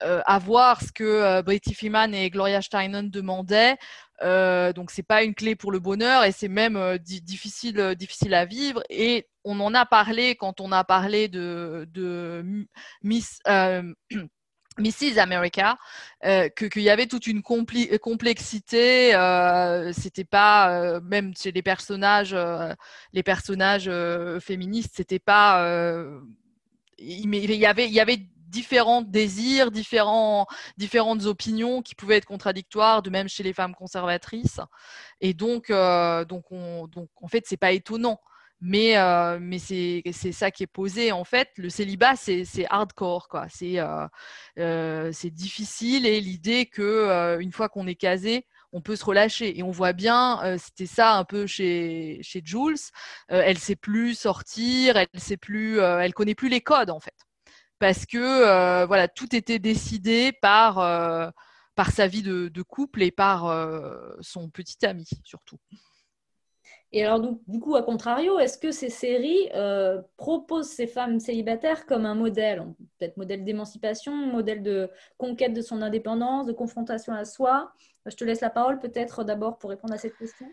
[0.00, 3.76] avoir ce que Britty Freeman et Gloria Steinem demandaient,
[4.22, 7.94] euh, donc c'est pas une clé pour le bonheur et c'est même euh, difficile, euh,
[7.94, 8.82] difficile à vivre.
[8.90, 11.86] Et on en a parlé quand on a parlé de
[13.02, 13.40] Miss.
[14.78, 15.18] Mrs.
[15.18, 15.78] America,
[16.22, 19.12] qu'il y avait toute une complexité.
[19.92, 22.36] c'était pas même chez les personnages,
[23.12, 23.90] les personnages
[24.40, 25.66] féministes, c'était pas.
[26.98, 33.02] il y avait, il y avait différents désirs, différents, différentes opinions qui pouvaient être contradictoires,
[33.02, 34.60] de même chez les femmes conservatrices.
[35.20, 38.20] Et donc, euh, donc, on, donc en fait, c'est pas étonnant.
[38.60, 41.12] Mais, euh, c'est ça qui est posé.
[41.12, 43.28] En fait, le célibat, c'est hardcore.
[43.28, 43.46] quoi.
[43.50, 49.04] C'est euh, c'est difficile et l'idée que une fois qu'on est casé, on peut se
[49.04, 49.58] relâcher.
[49.58, 52.76] Et on voit bien, c'était ça un peu chez, Jules.
[53.28, 57.14] elle sait plus sortir, elle sait plus, elle connaît plus les codes en fait
[57.78, 61.28] parce que euh, voilà, tout était décidé par, euh,
[61.90, 65.58] sa vie de, couple et par euh, son petit ami surtout.
[66.96, 69.50] Et alors, du, coup, à contrario, est-ce que ces séries
[70.16, 72.64] proposent ces femmes célibataires comme un modèle,
[72.98, 77.70] peut-être modèle d'émancipation, modèle de conquête de son indépendance, de confrontation à soi?
[78.06, 80.46] Je te laisse la parole peut-être d'abord pour répondre à cette question.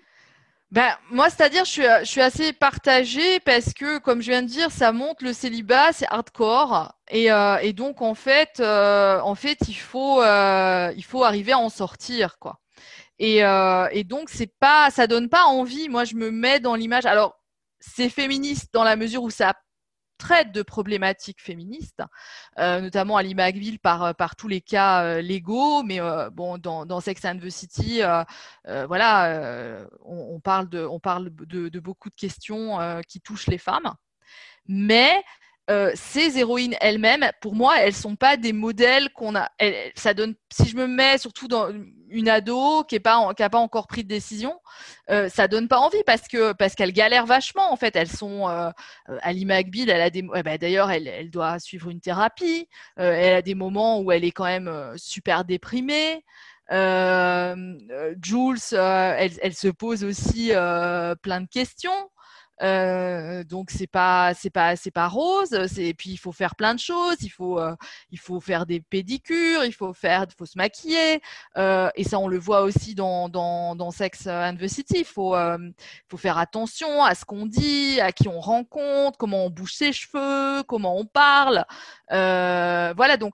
[0.73, 4.47] Ben, moi, c'est-à-dire, je suis, je suis, assez partagée parce que, comme je viens de
[4.47, 6.91] dire, ça montre le célibat, c'est hardcore.
[7.11, 11.59] Et, euh, donc, en fait, euh, en fait il, faut, euh, il faut arriver à
[11.59, 12.39] en sortir.
[12.39, 12.59] quoi.
[13.19, 15.89] Et, euh, et donc, c'est pas, ça donne pas envie.
[15.89, 17.05] Moi, je me mets dans l'image.
[17.05, 17.39] Alors,
[17.79, 19.53] c'est féministe dans la mesure où ça
[20.17, 22.01] traite de problématiques féministes,
[22.57, 25.99] euh, notamment Ali McVille par, euh, par tous les cas légaux, mais
[26.31, 28.01] bon, dans, Sex and the City,
[28.65, 33.93] voilà, on, parle, de, on parle de, de beaucoup de questions qui touchent les femmes.
[34.67, 35.23] Mais
[35.69, 39.49] euh, ces héroïnes elles-mêmes, pour moi, elles sont pas des modèles qu'on a.
[39.95, 40.35] ça donne.
[40.51, 41.69] Si je me mets surtout dans
[42.09, 44.59] une ado qui n'a pas, encore pris de décision,
[45.09, 47.71] euh, ça donne pas envie parce que parce qu'elles galèrent vachement.
[47.71, 48.49] En fait, elles sont.
[48.49, 48.71] Euh,
[49.21, 52.67] Ali McBeal, elle a bah, D'ailleurs, elle, elle, doit suivre une thérapie.
[52.99, 56.25] Euh, elle a des moments où elle est quand même super déprimée.
[56.69, 60.51] Jules, elle, elle, se pose aussi
[61.21, 62.09] plein de questions.
[62.61, 65.53] Euh, donc c'est pas c'est pas c'est pas rose.
[65.77, 67.17] Et puis il faut faire plein de choses.
[67.21, 67.75] Il faut euh,
[68.11, 69.63] il faut faire des pédicures.
[69.65, 71.21] Il faut faire faut se maquiller.
[71.57, 74.99] Euh, et ça on le voit aussi dans dans, dans Sex and the City.
[74.99, 75.35] Il faut
[76.09, 79.93] faut faire attention à ce qu'on dit, à qui on rencontre, comment on bouge ses
[79.93, 81.65] cheveux, comment on parle.
[82.09, 83.33] voilà donc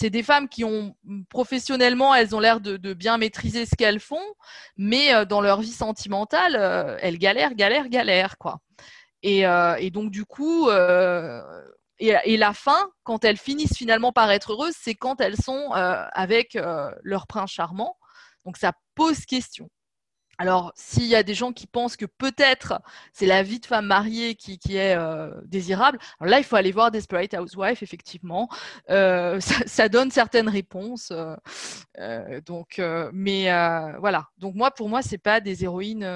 [0.00, 0.96] c'est des femmes qui ont
[1.28, 4.24] professionnellement, elles ont l'air de, bien maîtriser ce qu'elles font,
[4.78, 8.60] mais euh, dans leur vie sentimentale, euh, elles galèrent, galèrent, galèrent, quoi.
[9.22, 14.76] Et, euh, donc du coup, et, la fin, quand elles finissent finalement par être heureuses,
[14.80, 16.58] c'est quand elles sont avec
[17.02, 17.98] leur prince charmant.
[18.46, 19.68] Donc ça pose question.
[20.40, 22.80] Alors, s'il y a des gens qui pensent que peut-être
[23.12, 26.72] c'est la vie de femme mariée qui, est euh, désirable, alors là, il faut aller
[26.72, 28.48] voir Desperate Housewife, effectivement.
[28.88, 31.12] Euh, ça, donne certaines réponses.
[31.98, 32.80] Euh, donc,
[33.12, 33.50] mais
[33.98, 34.30] voilà.
[34.38, 36.08] Donc moi, pour moi, c'est pas des héroïnes,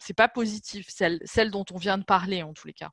[0.00, 2.90] c'est pas positif, celles, celles dont on vient de parler en tous les cas.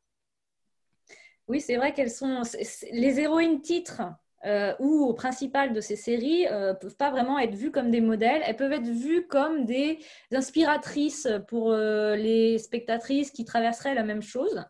[1.47, 2.43] Oui, c'est vrai qu'elles sont
[2.91, 4.03] les héroïnes titres
[4.45, 7.89] euh, ou au principal de ces séries ne euh, peuvent pas vraiment être vues comme
[7.89, 9.99] des modèles, elles peuvent être vues comme des
[10.31, 14.63] inspiratrices pour euh, les spectatrices qui traverseraient la même chose.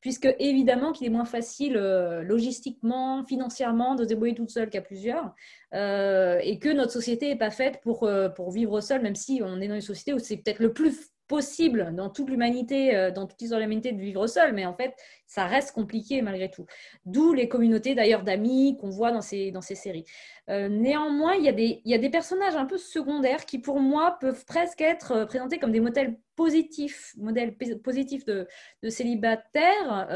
[0.00, 5.34] puisque évidemment qu'il est moins facile logistiquement, financièrement de se débrouiller toute seule qu'à plusieurs,
[5.74, 9.68] et que notre société n'est pas faite pour, pour vivre seule, même si on est
[9.68, 13.40] dans une société où c'est peut-être le plus possible dans toute l'humanité, euh, dans toute
[13.40, 14.96] l'histoire de l'humanité de vivre seul, mais en fait,
[15.28, 16.66] ça reste compliqué malgré tout.
[17.04, 20.04] D'où les communautés d'ailleurs d'amis qu'on voit dans ces, dans ces séries.
[20.48, 23.78] Euh, néanmoins, il y, a des, y a des personnages un peu secondaires qui, pour
[23.78, 28.48] moi, peuvent presque être euh, présentés comme des modèles positifs, modèles positifs de,
[28.82, 30.08] de célibataires.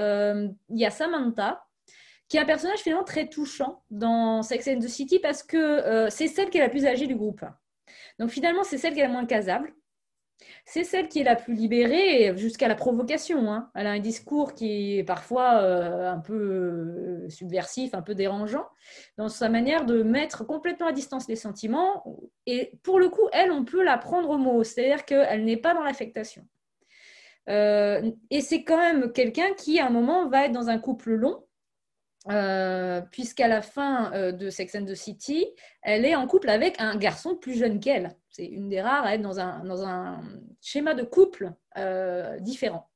[0.70, 1.64] il y a Samantha,
[2.29, 6.27] qui est un personnage finalement très touchant dans Sex and the City parce que c'est
[6.27, 7.44] celle qui est la plus âgée du groupe.
[8.18, 9.74] Donc finalement, c'est celle qui est la moins casable
[10.64, 13.52] c'est celle qui est la plus libérée jusqu'à la provocation.
[13.52, 13.70] Hein.
[13.74, 18.66] Elle a un discours qui est parfois euh, un peu euh, subversif, un peu dérangeant,
[19.18, 22.04] dans sa manière de mettre complètement à distance les sentiments.
[22.46, 25.74] Et pour le coup, elle, on peut la prendre au mot, c'est-à-dire qu'elle n'est pas
[25.74, 26.46] dans l'affectation.
[27.50, 31.12] Euh, et c'est quand même quelqu'un qui, à un moment, va être dans un couple
[31.12, 31.44] long,
[33.10, 35.46] puisqu'à la fin de Sex and the City,
[35.82, 38.16] elle est en couple avec un garçon plus jeune qu'elle.
[38.34, 40.20] C'est une des rares à être dans un, dans un
[40.60, 42.90] schéma de couple euh, différent.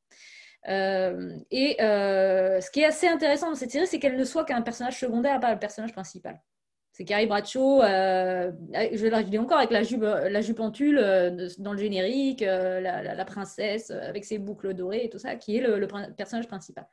[0.68, 4.44] Euh, et euh, ce qui est assez intéressant dans cette série, c'est qu'elle ne soit
[4.44, 6.42] qu'un personnage secondaire, pas le personnage principal.
[6.90, 12.40] C'est Carrie Bradshaw, je le dis encore, avec la jupe, la jupe dans le générique,
[12.40, 16.88] la, princesse avec ses boucles dorées et tout ça, qui est le, personnage principal.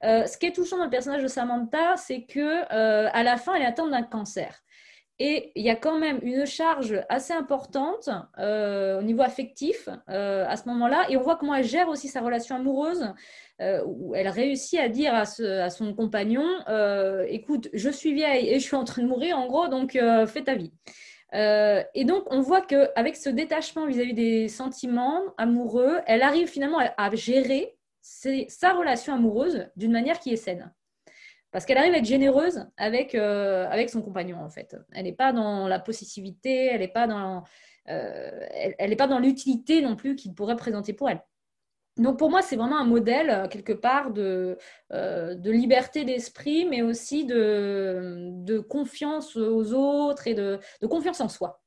[0.00, 3.62] ce qui est touchant dans le personnage de Samantha, c'est que à la fin, elle
[3.62, 4.62] est atteinte d'un cancer.
[5.24, 8.08] Et il y a quand même une charge assez importante
[8.40, 11.06] euh, au niveau affectif euh, à ce moment-là.
[11.10, 13.14] Et on voit comment elle gère aussi sa relation amoureuse,
[13.60, 15.24] euh, où elle réussit à dire à,
[15.70, 16.44] son compagnon,
[17.28, 20.42] écoute, je suis vieille et je suis en train de mourir, en gros, donc fais
[20.42, 20.72] ta vie.
[21.32, 27.14] et donc, on voit qu'avec ce détachement vis-à-vis des sentiments amoureux, elle arrive finalement à,
[27.14, 30.72] gérer sa relation amoureuse d'une manière qui est saine.
[31.52, 34.74] Parce qu'elle arrive à être généreuse avec, euh, son compagnon, en fait.
[34.92, 37.44] Elle n'est pas dans la possessivité, elle n'est pas dans,
[37.90, 41.22] euh, pas dans l'utilité non plus qu'il pourrait présenter pour elle.
[41.98, 44.56] Donc pour moi, c'est vraiment un modèle, euh, quelque part, de,
[45.44, 51.60] liberté d'esprit, mais aussi de, confiance aux autres et de, de confiance en soi.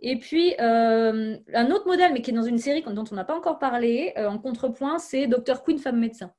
[0.00, 3.36] Et puis, un autre modèle, mais qui est dans une série dont on n'a pas
[3.36, 5.62] encore parlé, en contrepoint, c'est Dr.
[5.62, 6.32] Queen, femme médecin.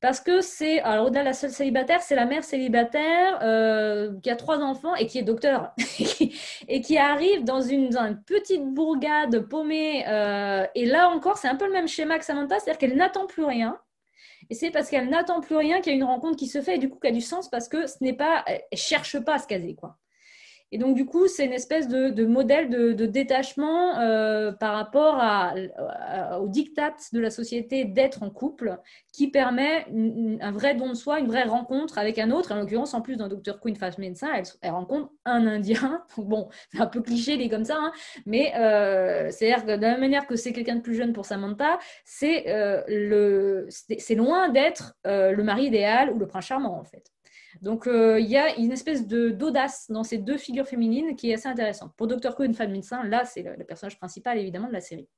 [0.00, 4.30] Parce que c'est, alors au-delà de la seule célibataire, c'est la mère célibataire euh, qui
[4.30, 5.74] a trois enfants et qui est docteur
[6.68, 7.90] et qui arrive dans une,
[8.26, 10.04] petite bourgade paumée.
[10.08, 13.26] Euh, et là encore, c'est un peu le même schéma que Samantha, c'est-à-dire qu'elle n'attend
[13.26, 13.78] plus rien.
[14.48, 16.76] Et c'est parce qu'elle n'attend plus rien qu'il y a une rencontre qui se fait
[16.76, 19.34] et du coup qui a du sens parce que ce n'est pas, elle cherche pas
[19.34, 19.98] à se caser quoi.
[20.72, 25.54] Et donc, du coup, c'est une espèce de, modèle de, détachement euh, par rapport à,
[26.40, 28.78] au diktat de la société d'être en couple
[29.12, 29.86] qui permet
[30.40, 32.52] un vrai don de soi, une vraie rencontre avec un autre.
[32.52, 34.28] En l'occurrence, en plus d'un docteur Queen Fast Médecin,
[34.62, 36.04] elle, rencontre un Indien.
[36.16, 37.92] bon, c'est un peu cliché, dit comme ça, hein,
[38.26, 41.24] mais euh, c'est-à-dire que de la même manière que c'est quelqu'un de plus jeune pour
[41.26, 42.82] Samantha, c'est euh,
[44.10, 47.10] loin d'être euh, le mari idéal ou le prince charmant, en fait.
[47.62, 51.34] Donc, euh, il y a une espèce d'audace dans ces deux figures féminines qui est
[51.34, 51.92] assez intéressante.
[51.96, 52.34] Pour Dr.
[52.34, 55.08] Quinn, une femme médecin, là, c'est le, personnage principal, évidemment, de la série.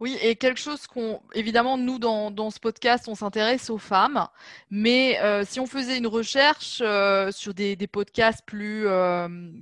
[0.00, 4.26] Oui, et quelque chose qu'on, évidemment, nous, dans, ce podcast, on s'intéresse aux femmes,
[4.68, 8.86] mais euh, si on faisait une recherche euh, sur des, podcasts plus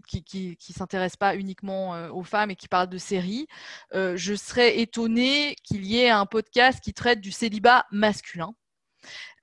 [0.06, 3.48] qui ne s'intéressent pas uniquement aux femmes et qui parlent de séries,
[3.92, 8.54] je serais étonnée qu'il y ait un podcast qui traite du célibat masculin.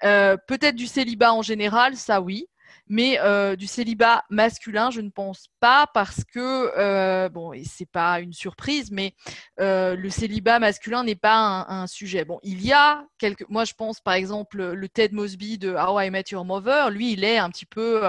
[0.03, 2.47] Euh, peut-être du célibat en général, ça oui.
[2.89, 7.89] Mais euh, du célibat masculin, je ne pense pas parce que, euh, bon, et c'est
[7.89, 9.13] pas une surprise, mais
[9.57, 12.23] le célibat masculin n'est pas un, sujet.
[12.23, 13.45] Bon, il y a quelques.
[13.49, 16.89] Moi, je pense par exemple le Ted Mosby de How I Met Your Mother.
[16.89, 18.03] Lui, il est un petit peu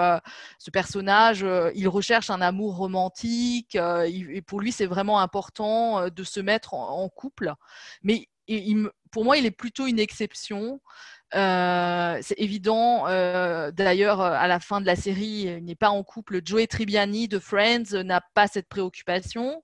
[0.58, 1.44] ce personnage.
[1.74, 3.74] il recherche un amour romantique.
[3.74, 7.52] et pour lui, c'est vraiment important de se mettre en, couple.
[8.04, 8.28] Mais
[9.10, 10.80] pour moi, il est plutôt une exception.
[11.34, 13.06] Euh, c'est évident.
[13.08, 16.40] Euh, d'ailleurs, à la fin de la série, il n'est pas en couple.
[16.44, 19.62] Joey Tribbiani de Friends n'a pas cette préoccupation.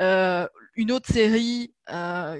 [0.00, 1.74] Euh, une autre série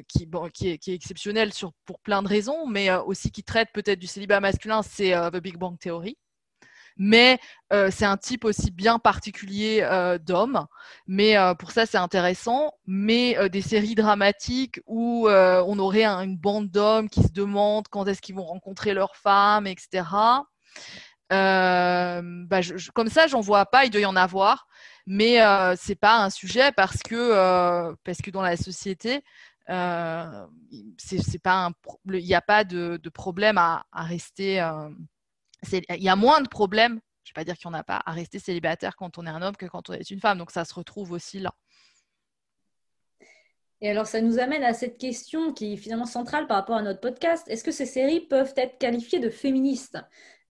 [0.09, 3.68] qui, qui, est, qui, est, exceptionnelle sur, pour plein de raisons, mais aussi qui traite
[3.75, 6.16] peut-être du célibat masculin, c'est The Big Bang Theory
[6.96, 7.38] mais
[7.72, 10.66] euh, c'est un type aussi bien particulier euh, d'homme.
[11.07, 12.72] Mais euh, pour ça, c'est intéressant.
[12.87, 18.20] Mais des séries dramatiques où on aurait une bande d'hommes qui se demandent quand est-ce
[18.20, 20.05] qu'ils vont rencontrer leur femme, etc.
[21.31, 22.61] Bah,
[22.94, 23.85] comme ça, j'en vois pas.
[23.85, 24.66] Il doit y en avoir,
[25.07, 25.38] mais
[25.76, 29.22] c'est pas un sujet parce que parce que dans la société,
[30.98, 31.70] c'est pas
[32.07, 34.61] il n'y a pas de, problème à, rester.
[35.73, 37.85] Il y a moins de problèmes, je ne vais pas dire qu'il n'y en a
[37.85, 40.38] pas, à rester célibataire quand on est un homme que quand on est une femme.
[40.38, 41.55] Donc ça se retrouve aussi là.
[43.83, 46.83] Et alors, ça nous amène à cette question qui est finalement centrale par rapport à
[46.83, 47.49] notre podcast.
[47.49, 49.99] Est-ce que ces séries peuvent être qualifiées de féministes?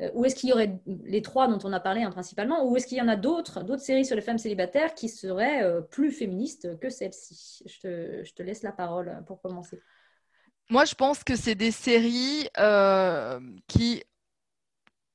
[0.01, 2.77] Euh, Ou est-ce qu'il y aurait les trois dont on a parlé hein, principalement Ou
[2.77, 5.81] est-ce qu'il y en a d'autres, d'autres séries sur les femmes célibataires qui seraient euh,
[5.81, 9.81] plus féministes que celle-ci je te, laisse la parole pour commencer.
[10.69, 13.39] Moi, je pense que c'est des séries euh,
[13.69, 14.03] qui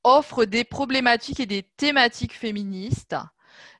[0.06, 3.16] offrent des problématiques et des thématiques féministes.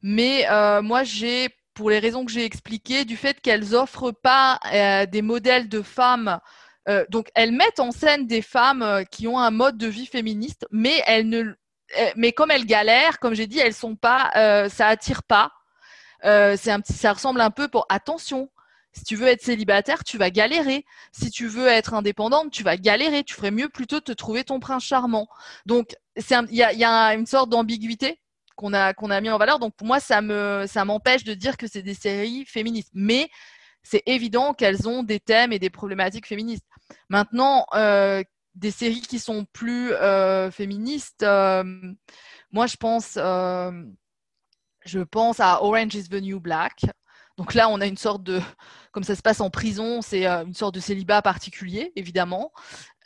[0.02, 0.46] Mais
[0.82, 5.22] moi, j'ai pour les raisons que j'ai expliquées, du fait qu'elles offrent pas euh, des
[5.22, 6.40] modèles de femmes.
[6.88, 10.06] Euh, donc, elles mettent en scène des femmes euh, qui ont un mode de vie
[10.06, 11.52] féministe, mais elles ne,
[12.16, 14.32] mais comme elles galèrent, comme j'ai dit, elles sont pas,
[14.68, 15.52] ça attire pas.
[16.22, 18.50] c'est un petit, ça ressemble un peu pour attention.
[18.96, 20.84] Si tu veux être célibataire, tu vas galérer.
[21.12, 23.24] Si tu veux être indépendante, tu vas galérer.
[23.24, 25.28] Tu ferais mieux plutôt te trouver ton prince charmant.
[25.66, 28.20] Donc, il y a, une sorte d'ambiguïté
[28.56, 29.58] qu'on a, qu'on a mis en valeur.
[29.58, 32.90] Donc pour moi, ça me, ça m'empêche de dire que c'est des séries féministes.
[32.94, 33.28] Mais
[33.82, 36.64] c'est évident qu'elles ont des thèmes et des problématiques féministes.
[37.08, 38.22] Maintenant, euh,
[38.54, 41.62] des séries qui sont plus euh, féministes, euh,
[42.50, 43.72] moi je pense à
[45.62, 46.86] Orange is the New Black.
[47.36, 48.40] Donc là, on a une sorte de,
[48.92, 52.50] comme ça se passe en prison, c'est une sorte de célibat particulier, évidemment.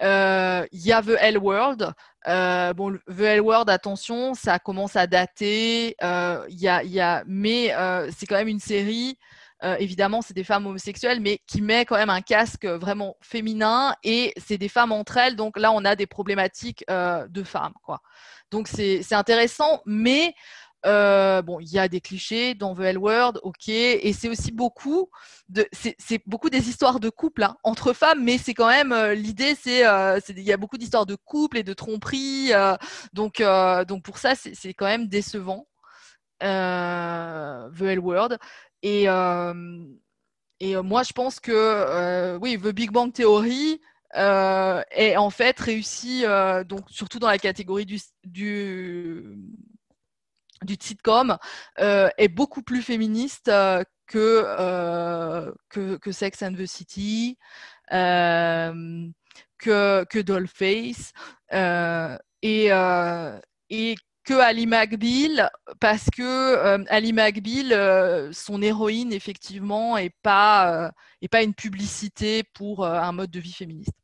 [0.00, 1.92] Il y a The Hell World,
[2.28, 5.96] euh, bon, The L Word, attention, ça commence à dater.
[6.02, 9.18] Euh, y a, y a, mais euh, c'est quand même une série.
[9.62, 13.94] Euh, évidemment, c'est des femmes homosexuelles, mais qui met quand même un casque vraiment féminin
[14.04, 15.36] et c'est des femmes entre elles.
[15.36, 18.00] Donc là, on a des problématiques euh, de femmes, quoi.
[18.50, 20.34] Donc c'est intéressant, mais
[20.86, 24.50] euh, bon, il y a des clichés dans The L World, ok, et c'est aussi
[24.50, 25.10] beaucoup
[25.48, 29.14] de, c'est beaucoup des histoires de couple hein, entre femmes, mais c'est quand même euh,
[29.14, 32.52] l'idée, c'est, euh, il y a beaucoup d'histoires de couple et de tromperie,
[33.12, 33.42] donc
[33.88, 35.66] donc pour ça, c'est quand même décevant.
[36.40, 38.38] The L World
[38.82, 39.04] et
[40.62, 43.80] et moi, je pense que oui, The Big Bang Theory,
[44.14, 46.24] est en fait réussi,
[46.66, 49.36] donc surtout dans la catégorie du, du
[50.64, 51.36] du sitcom
[51.78, 53.82] euh, est beaucoup plus féministe euh,
[54.14, 57.38] euh, que, Sex and the City,
[57.90, 59.10] que,
[59.58, 61.12] que Dollface
[62.42, 62.68] et,
[64.22, 65.50] que Ali McBeal
[65.80, 70.92] parce que Ali McBeal, son héroïne effectivement est pas
[71.22, 73.99] est pas une publicité pour un mode de vie féministe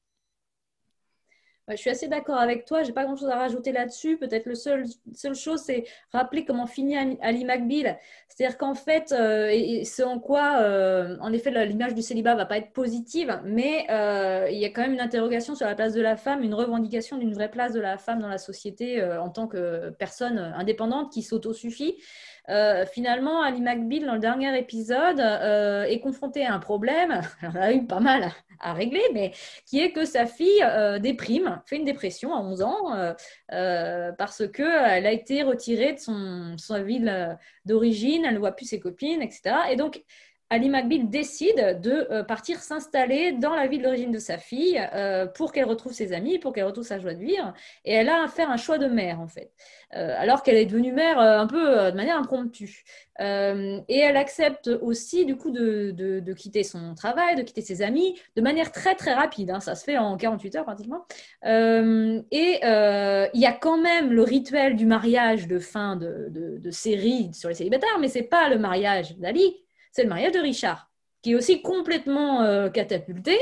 [1.68, 2.82] je suis assez d'accord avec toi.
[2.82, 4.16] J'ai pas grand chose à rajouter là-dessus.
[4.16, 7.98] Peut-être le seul seule chose, c'est rappeler comment finit Ali McBeal.
[8.28, 12.46] C'est-à-dire qu'en fait, euh, et, ce en quoi, euh, en effet, l'image du célibat va
[12.46, 15.94] pas être positive, mais euh, il y a quand même une interrogation sur la place
[15.94, 19.30] de la femme, une revendication d'une vraie place de la femme dans la société en
[19.30, 21.96] tant que personne indépendante qui s'autosuffit.
[22.48, 27.56] Euh, finalement, Ali McBeal, dans le dernier épisode, euh, est confronté à un problème, elle
[27.62, 28.30] a eu pas mal
[28.60, 29.32] à régler, mais
[29.66, 33.14] qui est que sa fille euh, déprime, fait une dépression à 11 ans,
[34.18, 38.80] parce qu'elle a été retirée de son, sa ville d'origine, elle ne voit plus ses
[38.80, 39.56] copines, etc.
[39.70, 40.02] Et donc,
[40.48, 45.26] Ali McBeal décide de euh, partir s'installer dans la ville d'origine de sa fille euh,
[45.26, 47.52] pour qu'elle retrouve ses amis, pour qu'elle retrouve sa joie de vivre.
[47.84, 49.50] Et elle a à faire un choix de mère, en fait,
[49.96, 52.84] euh, alors qu'elle est devenue mère un peu de manière impromptue.
[53.18, 58.42] et elle accepte aussi, du coup, de, quitter son travail, de quitter ses amis, de
[58.42, 59.50] manière très, très rapide.
[59.50, 59.60] Hein.
[59.60, 61.06] ça se fait en 48 heures, pratiquement.
[61.44, 67.30] et il y a quand même le rituel du mariage de fin de, de série
[67.34, 69.65] sur les célibataires, mais c'est pas le mariage d'Ali
[69.96, 70.90] c'est le mariage de Richard,
[71.22, 73.38] qui est aussi complètement euh, catapulté,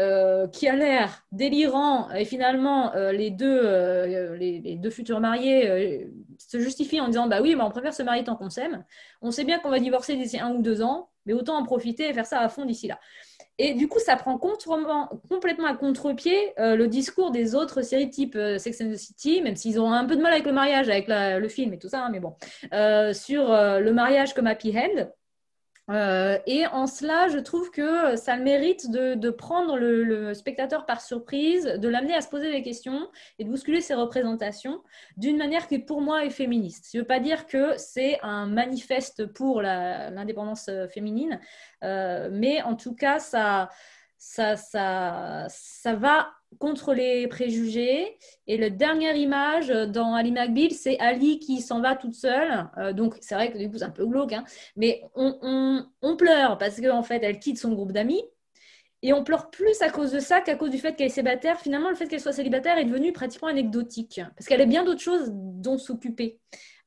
[0.00, 6.58] euh, qui a l'air délirant, et finalement, euh, les, deux, les, deux futurs mariés se
[6.58, 8.84] justifient en disant Bah oui, mais on préfère se marier tant qu'on s'aime.
[9.20, 12.08] On sait bien qu'on va divorcer d'ici un ou deux ans, mais autant en profiter
[12.08, 12.98] et faire ça à fond d'ici là.
[13.58, 18.80] Et du coup, ça prend complètement à contre-pied le discours des autres séries type Sex
[18.80, 21.48] and the City, même s'ils ont un peu de mal avec le mariage, avec le
[21.48, 22.34] film et tout ça, hein, mais bon,
[23.12, 25.06] sur le mariage comme Happy End.
[25.92, 31.00] Euh, et en cela, je trouve que ça le mérite de, prendre le, spectateur par
[31.00, 34.82] surprise, de l'amener à se poser des questions et de bousculer ses représentations
[35.16, 36.88] d'une manière qui, pour moi, est féministe.
[36.92, 41.40] Je ne veux pas dire que c'est un manifeste pour l'indépendance euh, féminine,
[41.84, 43.68] euh, mais en tout cas, ça,
[44.16, 48.16] ça, ça, ça va contre les préjugés.
[48.46, 52.68] Et la dernière image dans Ali McBeal, c'est Ali qui s'en va toute seule.
[52.78, 54.44] Euh, donc, c'est vrai que du coup, c'est un peu glauque, hein.
[54.76, 58.22] mais on, pleure parce qu'en en fait, elle quitte son groupe d'amis.
[59.04, 61.58] Et on pleure plus à cause de ça qu'à cause du fait qu'elle est célibataire.
[61.58, 65.00] Finalement, le fait qu'elle soit célibataire est devenu pratiquement anecdotique, parce qu'elle a bien d'autres
[65.00, 66.38] choses dont s'occuper.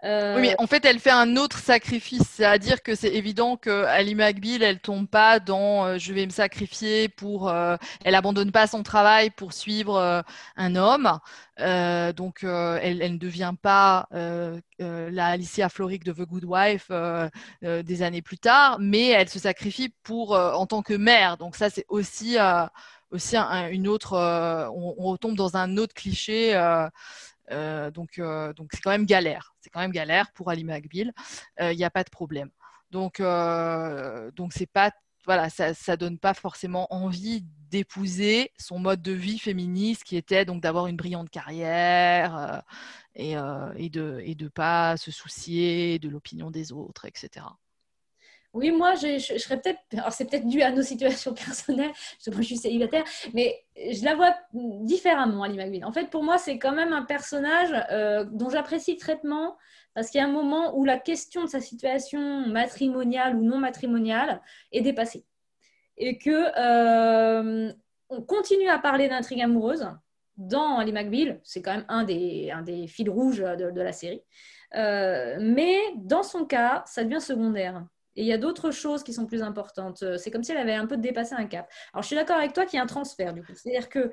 [0.03, 2.27] Oui, mais en fait, elle fait un autre sacrifice.
[2.29, 6.31] C'est-à-dire que c'est évident que Ali McBeal, elle tombe pas dans euh, je vais me
[6.31, 7.49] sacrifier pour.
[7.49, 10.21] Euh, elle abandonne pas son travail pour suivre euh,
[10.57, 11.19] un homme.
[11.57, 14.07] donc, elle, elle, ne devient pas
[14.79, 16.91] la Alicia Floric de The Good Wife
[17.61, 21.37] des années plus tard, mais elle se sacrifie pour en tant que mère.
[21.37, 22.37] Donc, ça, c'est aussi
[23.11, 24.17] aussi une autre.
[24.17, 26.53] On, on, retombe dans un autre cliché.
[27.51, 29.53] Euh, donc, euh, donc c'est quand même galère.
[29.61, 31.11] C'est quand même galère pour Ali McBeal.
[31.59, 32.49] Il n'y a pas de problème.
[32.91, 34.91] Donc, euh, donc c'est pas
[35.25, 40.45] voilà, ça, ça donne pas forcément envie d'épouser son mode de vie féministe qui était
[40.45, 42.61] donc d'avoir une brillante carrière
[43.15, 43.31] et,
[43.75, 47.47] et, de et de pas se soucier de l'opinion des autres, etc.
[48.55, 49.79] Oui, moi, je, serais peut-être.
[49.91, 53.03] Alors, c'est peut-être dû à nos situations personnelles, parce que je suis célibataire,
[53.33, 55.83] mais je la vois différemment, Ali McBeal.
[55.83, 59.57] En fait, pour moi, c'est quand même un personnage euh, dont j'apprécie le traitement,
[59.93, 63.57] parce qu'il y a un moment où la question de sa situation matrimoniale ou non
[63.57, 64.41] matrimoniale
[64.71, 65.25] est dépassée.
[65.97, 67.73] Et que euh,
[68.09, 69.85] on continue à parler d'intrigue amoureuse
[70.37, 74.21] dans Ali McBeal, c'est quand même un des, un des fils rouges de, la série.
[74.75, 77.85] Euh, mais dans son cas, ça devient secondaire.
[78.15, 80.03] Et il y a d'autres choses qui sont plus importantes.
[80.03, 81.69] Euh, c'est comme si elle avait un peu dépassé un cap.
[81.93, 83.33] Alors, je suis d'accord avec toi qu'il y a un transfert.
[83.53, 84.11] C'est-à-dire que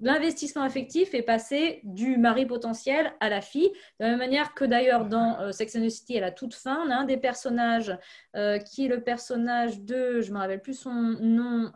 [0.00, 3.70] l'investissement affectif est passé du mari potentiel à la fille.
[4.00, 6.54] De la même manière que d'ailleurs dans euh, Sex and the City, à la toute
[6.54, 7.96] fin, on a un des personnages
[8.36, 11.70] euh, qui est le personnage de, je ne me rappelle plus son nom,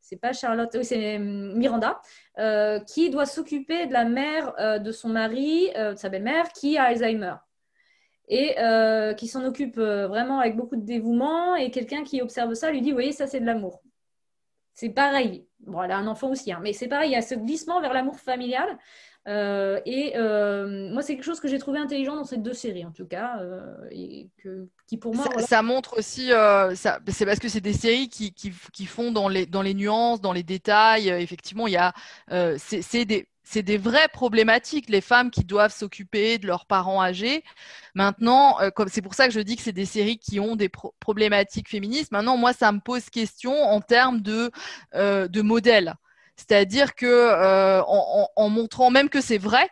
[0.00, 2.00] c'est pas Charlotte, oui, c'est Miranda,
[2.86, 7.34] qui doit s'occuper de la mère de son mari, de sa belle-mère, qui a Alzheimer
[8.28, 11.54] et euh, qui s'en occupe euh, vraiment avec beaucoup de dévouement.
[11.56, 13.82] Et quelqu'un qui observe ça lui dit, vous voyez, ça c'est de l'amour.
[14.74, 15.46] C'est pareil.
[15.60, 17.80] Bon, elle a un enfant aussi, hein, mais c'est pareil, il y a ce glissement
[17.80, 18.78] vers l'amour familial.
[19.26, 20.12] Euh, et
[20.92, 23.40] moi, c'est quelque chose que j'ai trouvé intelligent dans ces deux séries, en tout cas,
[23.90, 25.24] et que, qui pour moi.
[25.38, 26.30] Ça, montre aussi,
[26.74, 30.20] c'est parce que c'est des séries qui, qui, qui, font dans les, dans les nuances,
[30.20, 31.08] dans les détails.
[31.08, 31.92] effectivement, il y a,
[32.58, 37.44] c'est des c'est des vraies problématiques, les femmes qui doivent s'occuper de leurs parents âgés.
[37.94, 40.68] Maintenant, euh, c'est pour ça que je dis que c'est des séries qui ont des
[40.98, 42.10] problématiques féministes.
[42.10, 44.50] Maintenant, moi, ça me pose question en termes de,
[44.96, 45.94] euh, modèle.
[46.36, 49.68] C'est-à-dire que euh, en, montrant même que c'est vrai,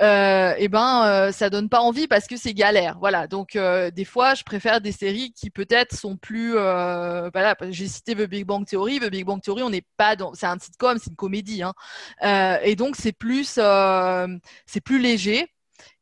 [0.00, 2.96] euh, eh ben euh, ça donne pas envie parce que c'est galère.
[2.98, 3.26] Voilà.
[3.26, 6.56] Donc euh, des fois, je préfère des séries qui peut-être sont plus.
[6.56, 9.00] Euh, voilà, j'ai cité The Big Bang Theory.
[9.00, 10.34] The Big Bang Theory, on n'est pas dans.
[10.34, 11.74] C'est un sitcom, c'est une comédie, hein.
[12.62, 13.60] et donc c'est plus,
[14.66, 15.46] c'est plus léger.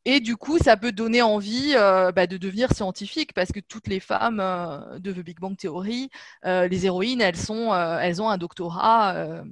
[0.07, 4.01] Et du coup, ça peut donner envie bah, de devenir scientifique parce que toutes les
[4.01, 4.39] femmes
[4.99, 6.11] de The Big Bang Theory,
[6.45, 9.43] les héroïnes, elles sont, elles ont un doctorat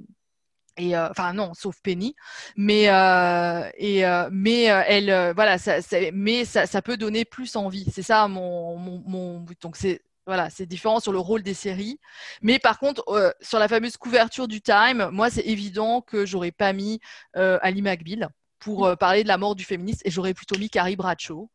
[0.79, 2.15] et euh, enfin non, sauf Penny,
[2.55, 5.77] mais euh, et euh, mais elle voilà, ça,
[6.13, 7.85] mais ça, ça, peut donner plus envie.
[7.93, 9.45] C'est ça mon, mon.
[9.61, 11.99] Donc c'est voilà, c'est différent sur le rôle des séries.
[12.41, 13.03] Mais par contre,
[13.41, 16.99] sur la fameuse couverture du Time, moi, c'est évident que j'aurais pas mis
[17.35, 21.49] Ali McBeal pour parler de la mort du féministe et j'aurais plutôt mis Carrie Bradshaw.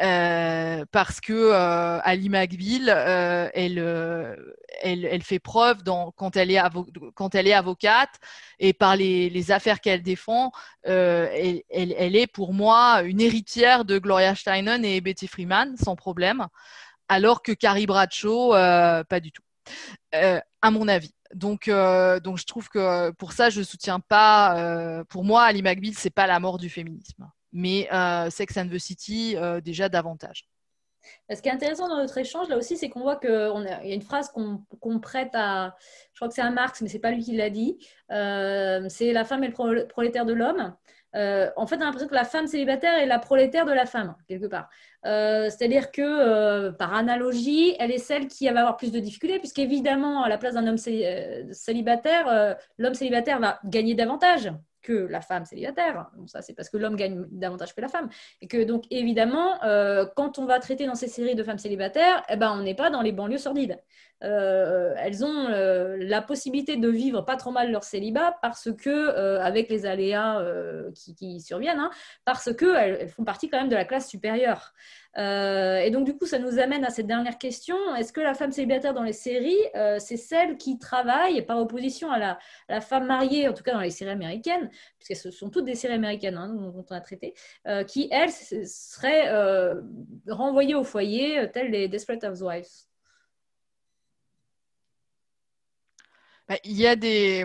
[0.00, 3.78] Euh, parce que euh, Ali McBeal, euh, elle,
[4.80, 8.10] elle, elle, fait preuve quand, elle est avocate
[8.60, 10.52] et par les, affaires qu'elle défend,
[10.84, 16.46] elle, est pour moi une héritière de Gloria Steinem et Betty Freeman, sans problème,
[17.08, 19.42] alors que Carrie Bradshaw, pas du tout,
[20.12, 21.14] à mon avis.
[21.34, 25.04] Donc, donc, je trouve que pour ça, je soutiens pas.
[25.08, 28.78] pour moi, Ali McBeal, c'est pas la mort du féminisme mais euh, Sex and the
[28.78, 30.48] City, euh, déjà davantage.
[31.32, 33.94] Ce qui est intéressant dans notre échange, là aussi, c'est qu'on voit qu'il y a
[33.94, 35.74] une phrase qu'on prête à,
[36.12, 37.78] je crois que c'est à Marx, mais c'est pas lui qui l'a dit,
[38.10, 40.74] euh, c'est la femme est le prolétaire de l'homme.
[41.14, 44.16] en fait, on a l'impression que la femme célibataire est la prolétaire de la femme,
[44.26, 44.68] quelque part.
[45.04, 50.28] C'est-à-dire que, par analogie, elle est celle qui va avoir plus de difficultés, puisqu'évidemment, à
[50.28, 50.78] la place d'un homme
[51.52, 54.50] célibataire, l'homme célibataire va gagner davantage
[54.88, 56.06] que la femme célibataire.
[56.26, 58.08] ça, c'est parce que l'homme gagne davantage que la femme.
[58.40, 62.22] Et que donc, évidemment, euh, quand on va traiter dans ces séries de femmes célibataires,
[62.30, 63.78] eh ben, on n'est pas dans les banlieues sordides.
[64.24, 69.38] Euh, elles ont euh, la possibilité de vivre pas trop mal leur célibat parce que,
[69.38, 70.42] avec les aléas
[70.94, 71.90] qui, surviennent, hein,
[72.24, 74.72] parce qu'elles elles font partie quand même de la classe supérieure.
[75.18, 77.76] Euh, et donc, du coup, ça nous amène à cette dernière question.
[77.96, 82.10] Est-ce que la femme célibataire dans les séries, euh, c'est celle qui travaille par opposition
[82.10, 82.38] à
[82.68, 85.74] la, femme mariée, en tout cas dans les séries américaines, puisque ce sont toutes des
[85.74, 87.34] séries américaines hein, dont on a traité,
[87.66, 89.28] euh, qui, elles, seraient
[90.28, 92.87] renvoyées au foyer, telles les Desperate Housewives
[96.48, 97.44] bah, il y a des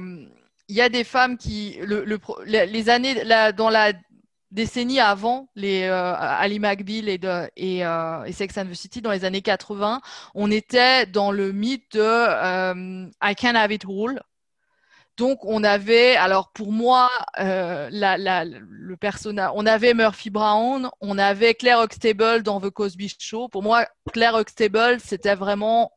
[0.70, 2.06] il y a des femmes qui le,
[2.46, 3.24] les années
[3.56, 3.94] dans la
[4.54, 9.26] décennie avant les euh, Ali McBeal et, euh, et, Sex and the City dans les
[9.26, 10.00] années 80,
[10.36, 14.22] on était dans le mythe de euh, I can have it all.
[15.18, 21.54] Donc on avait, alors pour moi, euh, le personnage, on avait Murphy Brown, on avait
[21.54, 23.48] Claire Huxtable dans The Cosby Show.
[23.48, 25.92] Pour moi, Claire Huxtable, c'était vraiment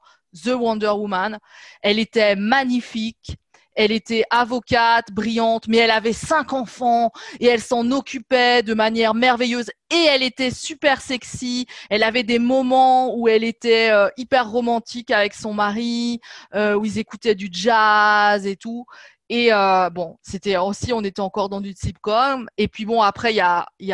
[0.44, 1.38] The Wonder Woman.
[1.82, 3.36] Elle était magnifique.
[3.76, 9.12] Elle était avocate, brillante, mais elle avait cinq enfants et elle s'en occupait de manière
[9.12, 11.66] merveilleuse et elle était super sexy.
[11.90, 16.20] Elle avait des moments où elle était euh, hyper romantique avec son mari,
[16.54, 18.86] euh, où ils écoutaient du jazz et tout.
[19.28, 22.48] Et euh, bon, c'était aussi, on était encore dans du sitcom.
[22.56, 23.92] Et puis bon, après il y a, y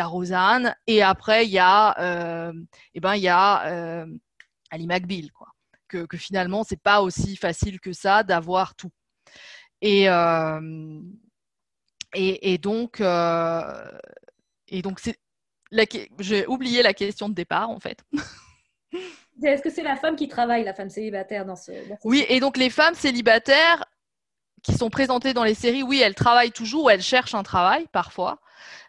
[0.87, 2.53] et après il y a,
[2.93, 4.05] eh ben il y a
[4.71, 5.52] Ali McBeal, quoi.
[5.93, 8.89] Que, que finalement c'est pas aussi facile que ça d'avoir tout.
[9.79, 10.99] Et, euh,
[12.15, 13.91] et, et, donc, euh,
[14.69, 15.19] et donc c'est
[16.17, 18.03] j'ai oublié la question de départ en fait.
[19.43, 21.71] Est-ce que c'est la femme qui travaille, la femme célibataire dans ce,
[22.03, 23.85] Oui, et donc les femmes célibataires
[24.63, 28.39] qui sont présentées dans les séries, oui, elles travaillent toujours, elles cherchent un travail parfois,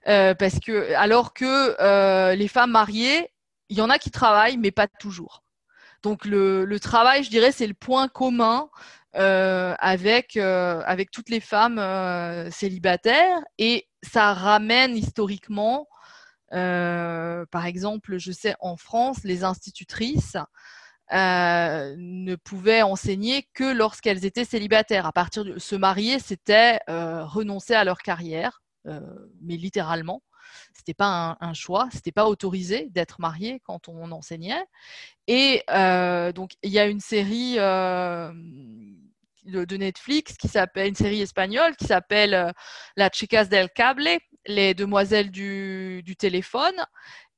[0.08, 3.30] euh, parce que alors que euh, les femmes mariées,
[3.68, 5.43] il y en a qui travaillent, mais pas toujours.
[6.04, 8.68] Donc le, travail, je dirais, c'est le point commun
[9.16, 15.88] euh, avec, euh, avec toutes les femmes euh, célibataires et ça ramène historiquement,
[16.50, 20.36] par exemple, je sais en France, les institutrices
[21.10, 25.06] ne pouvaient enseigner que lorsqu'elles étaient célibataires.
[25.06, 30.22] À partir de se marier, c'était renoncer à leur carrière, mais littéralement.
[30.72, 34.64] C'était pas un, un choix, c'était pas autorisé d'être marié quand on enseignait.
[35.26, 35.62] Et
[36.34, 37.58] donc il y a une série
[39.44, 42.52] de, Netflix qui s'appelle une série espagnole qui s'appelle euh,
[42.96, 44.08] La Chicas del Cable,
[44.46, 46.74] les demoiselles du, téléphone,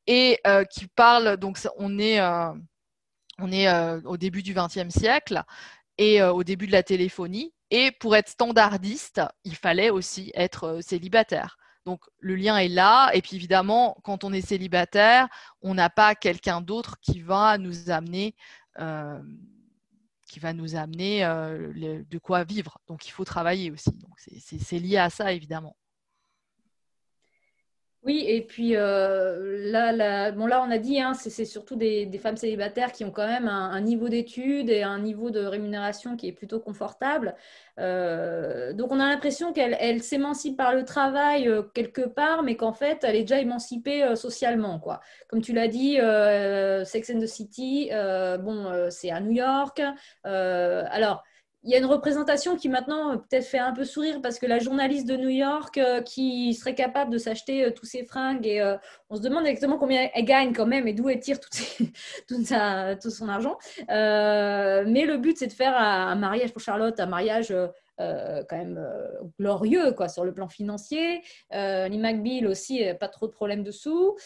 [0.06, 2.52] et euh, qui parle donc on est euh,
[3.38, 3.68] on est
[4.06, 5.42] au début du XXe siècle
[5.98, 7.52] et au début de la téléphonie.
[7.70, 11.58] Et pour être standardiste, il fallait aussi être célibataire.
[11.86, 13.10] Donc le lien est là.
[13.14, 15.28] Et puis évidemment, quand on est célibataire,
[15.62, 18.34] on n'a pas quelqu'un d'autre qui va nous amener
[18.78, 19.22] euh,
[20.28, 22.78] qui va nous amener euh, de quoi vivre.
[22.88, 23.92] Donc il faut travailler aussi.
[23.92, 25.76] Donc c'est lié à ça évidemment.
[28.06, 32.36] Oui, et puis euh, là, bon, là, on a dit, hein, c'est surtout des, femmes
[32.36, 36.32] célibataires qui ont quand même un, niveau d'études et un niveau de rémunération qui est
[36.32, 37.34] plutôt confortable.
[37.80, 42.72] Euh, donc, on a l'impression qu'elle s'émancipe par le travail euh, quelque part, mais qu'en
[42.72, 44.78] fait, elle est déjà émancipée socialement.
[44.78, 45.00] Quoi.
[45.26, 45.96] Comme tu l'as dit,
[46.84, 47.90] Sex and the City,
[48.38, 49.82] bon, c'est à New York.
[50.22, 51.24] alors,
[51.66, 54.46] il y a une représentation qui maintenant euh, peut-être fait un peu sourire parce que
[54.46, 58.46] la journaliste de New York euh, qui serait capable de s'acheter euh, tous ses fringues
[58.46, 58.76] et
[59.10, 61.50] on se demande exactement combien elle gagne quand même et d'où elle tire tout,
[62.28, 63.58] tout, son argent.
[63.88, 67.52] mais le but c'est de faire un mariage pour Charlotte, un mariage
[67.98, 71.22] quand même euh, glorieux quoi, sur le plan financier.
[71.52, 74.16] Euh, Lee McBeal aussi, pas trop de problèmes dessous,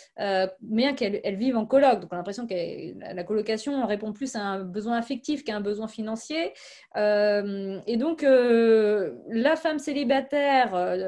[0.61, 2.01] bien qu'elle vive en coloc.
[2.01, 5.61] Donc on a l'impression que la colocation répond plus à un besoin affectif qu'à un
[5.61, 6.53] besoin financier.
[6.97, 11.01] et donc la femme célibataire,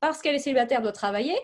[0.00, 1.36] parce qu'elle est célibataire, doit travailler.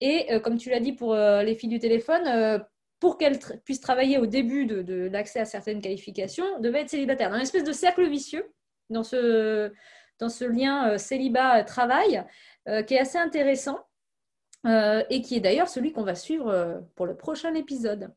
[0.00, 2.62] Et comme tu l'as dit pour les filles du téléphone,
[3.02, 7.30] pour qu'elle puisse travailler au début de, l'accès à certaines qualifications, devait être célibataire.
[7.30, 8.44] Dans une espèce de cercle vicieux
[8.90, 9.72] dans ce,
[10.44, 12.24] lien euh, célibat-travail
[12.68, 13.78] euh, qui est assez intéressant.
[14.64, 18.12] Euh, et qui est d'ailleurs celui qu'on va suivre pour le prochain épisode.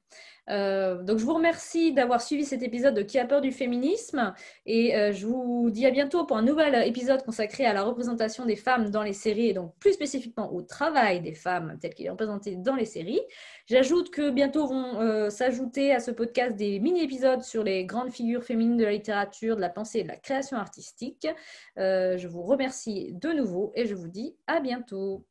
[0.47, 4.31] donc je vous remercie d'avoir suivi cet épisode de Qui a peur du féminisme
[4.67, 8.55] et je vous dis à bientôt pour un nouvel épisode consacré à la représentation des
[8.55, 12.11] femmes dans les séries et donc plus spécifiquement au travail des femmes tel qu'il est
[12.11, 13.21] représenté dans les séries.
[13.67, 18.43] J'ajoute que bientôt vont euh, s'ajouter à ce podcast des mini-épisodes sur les grandes figures
[18.43, 21.27] féminines de la littérature, de la pensée et de la création artistique.
[21.79, 25.25] Euh, je vous remercie de nouveau et je vous dis à bientôt.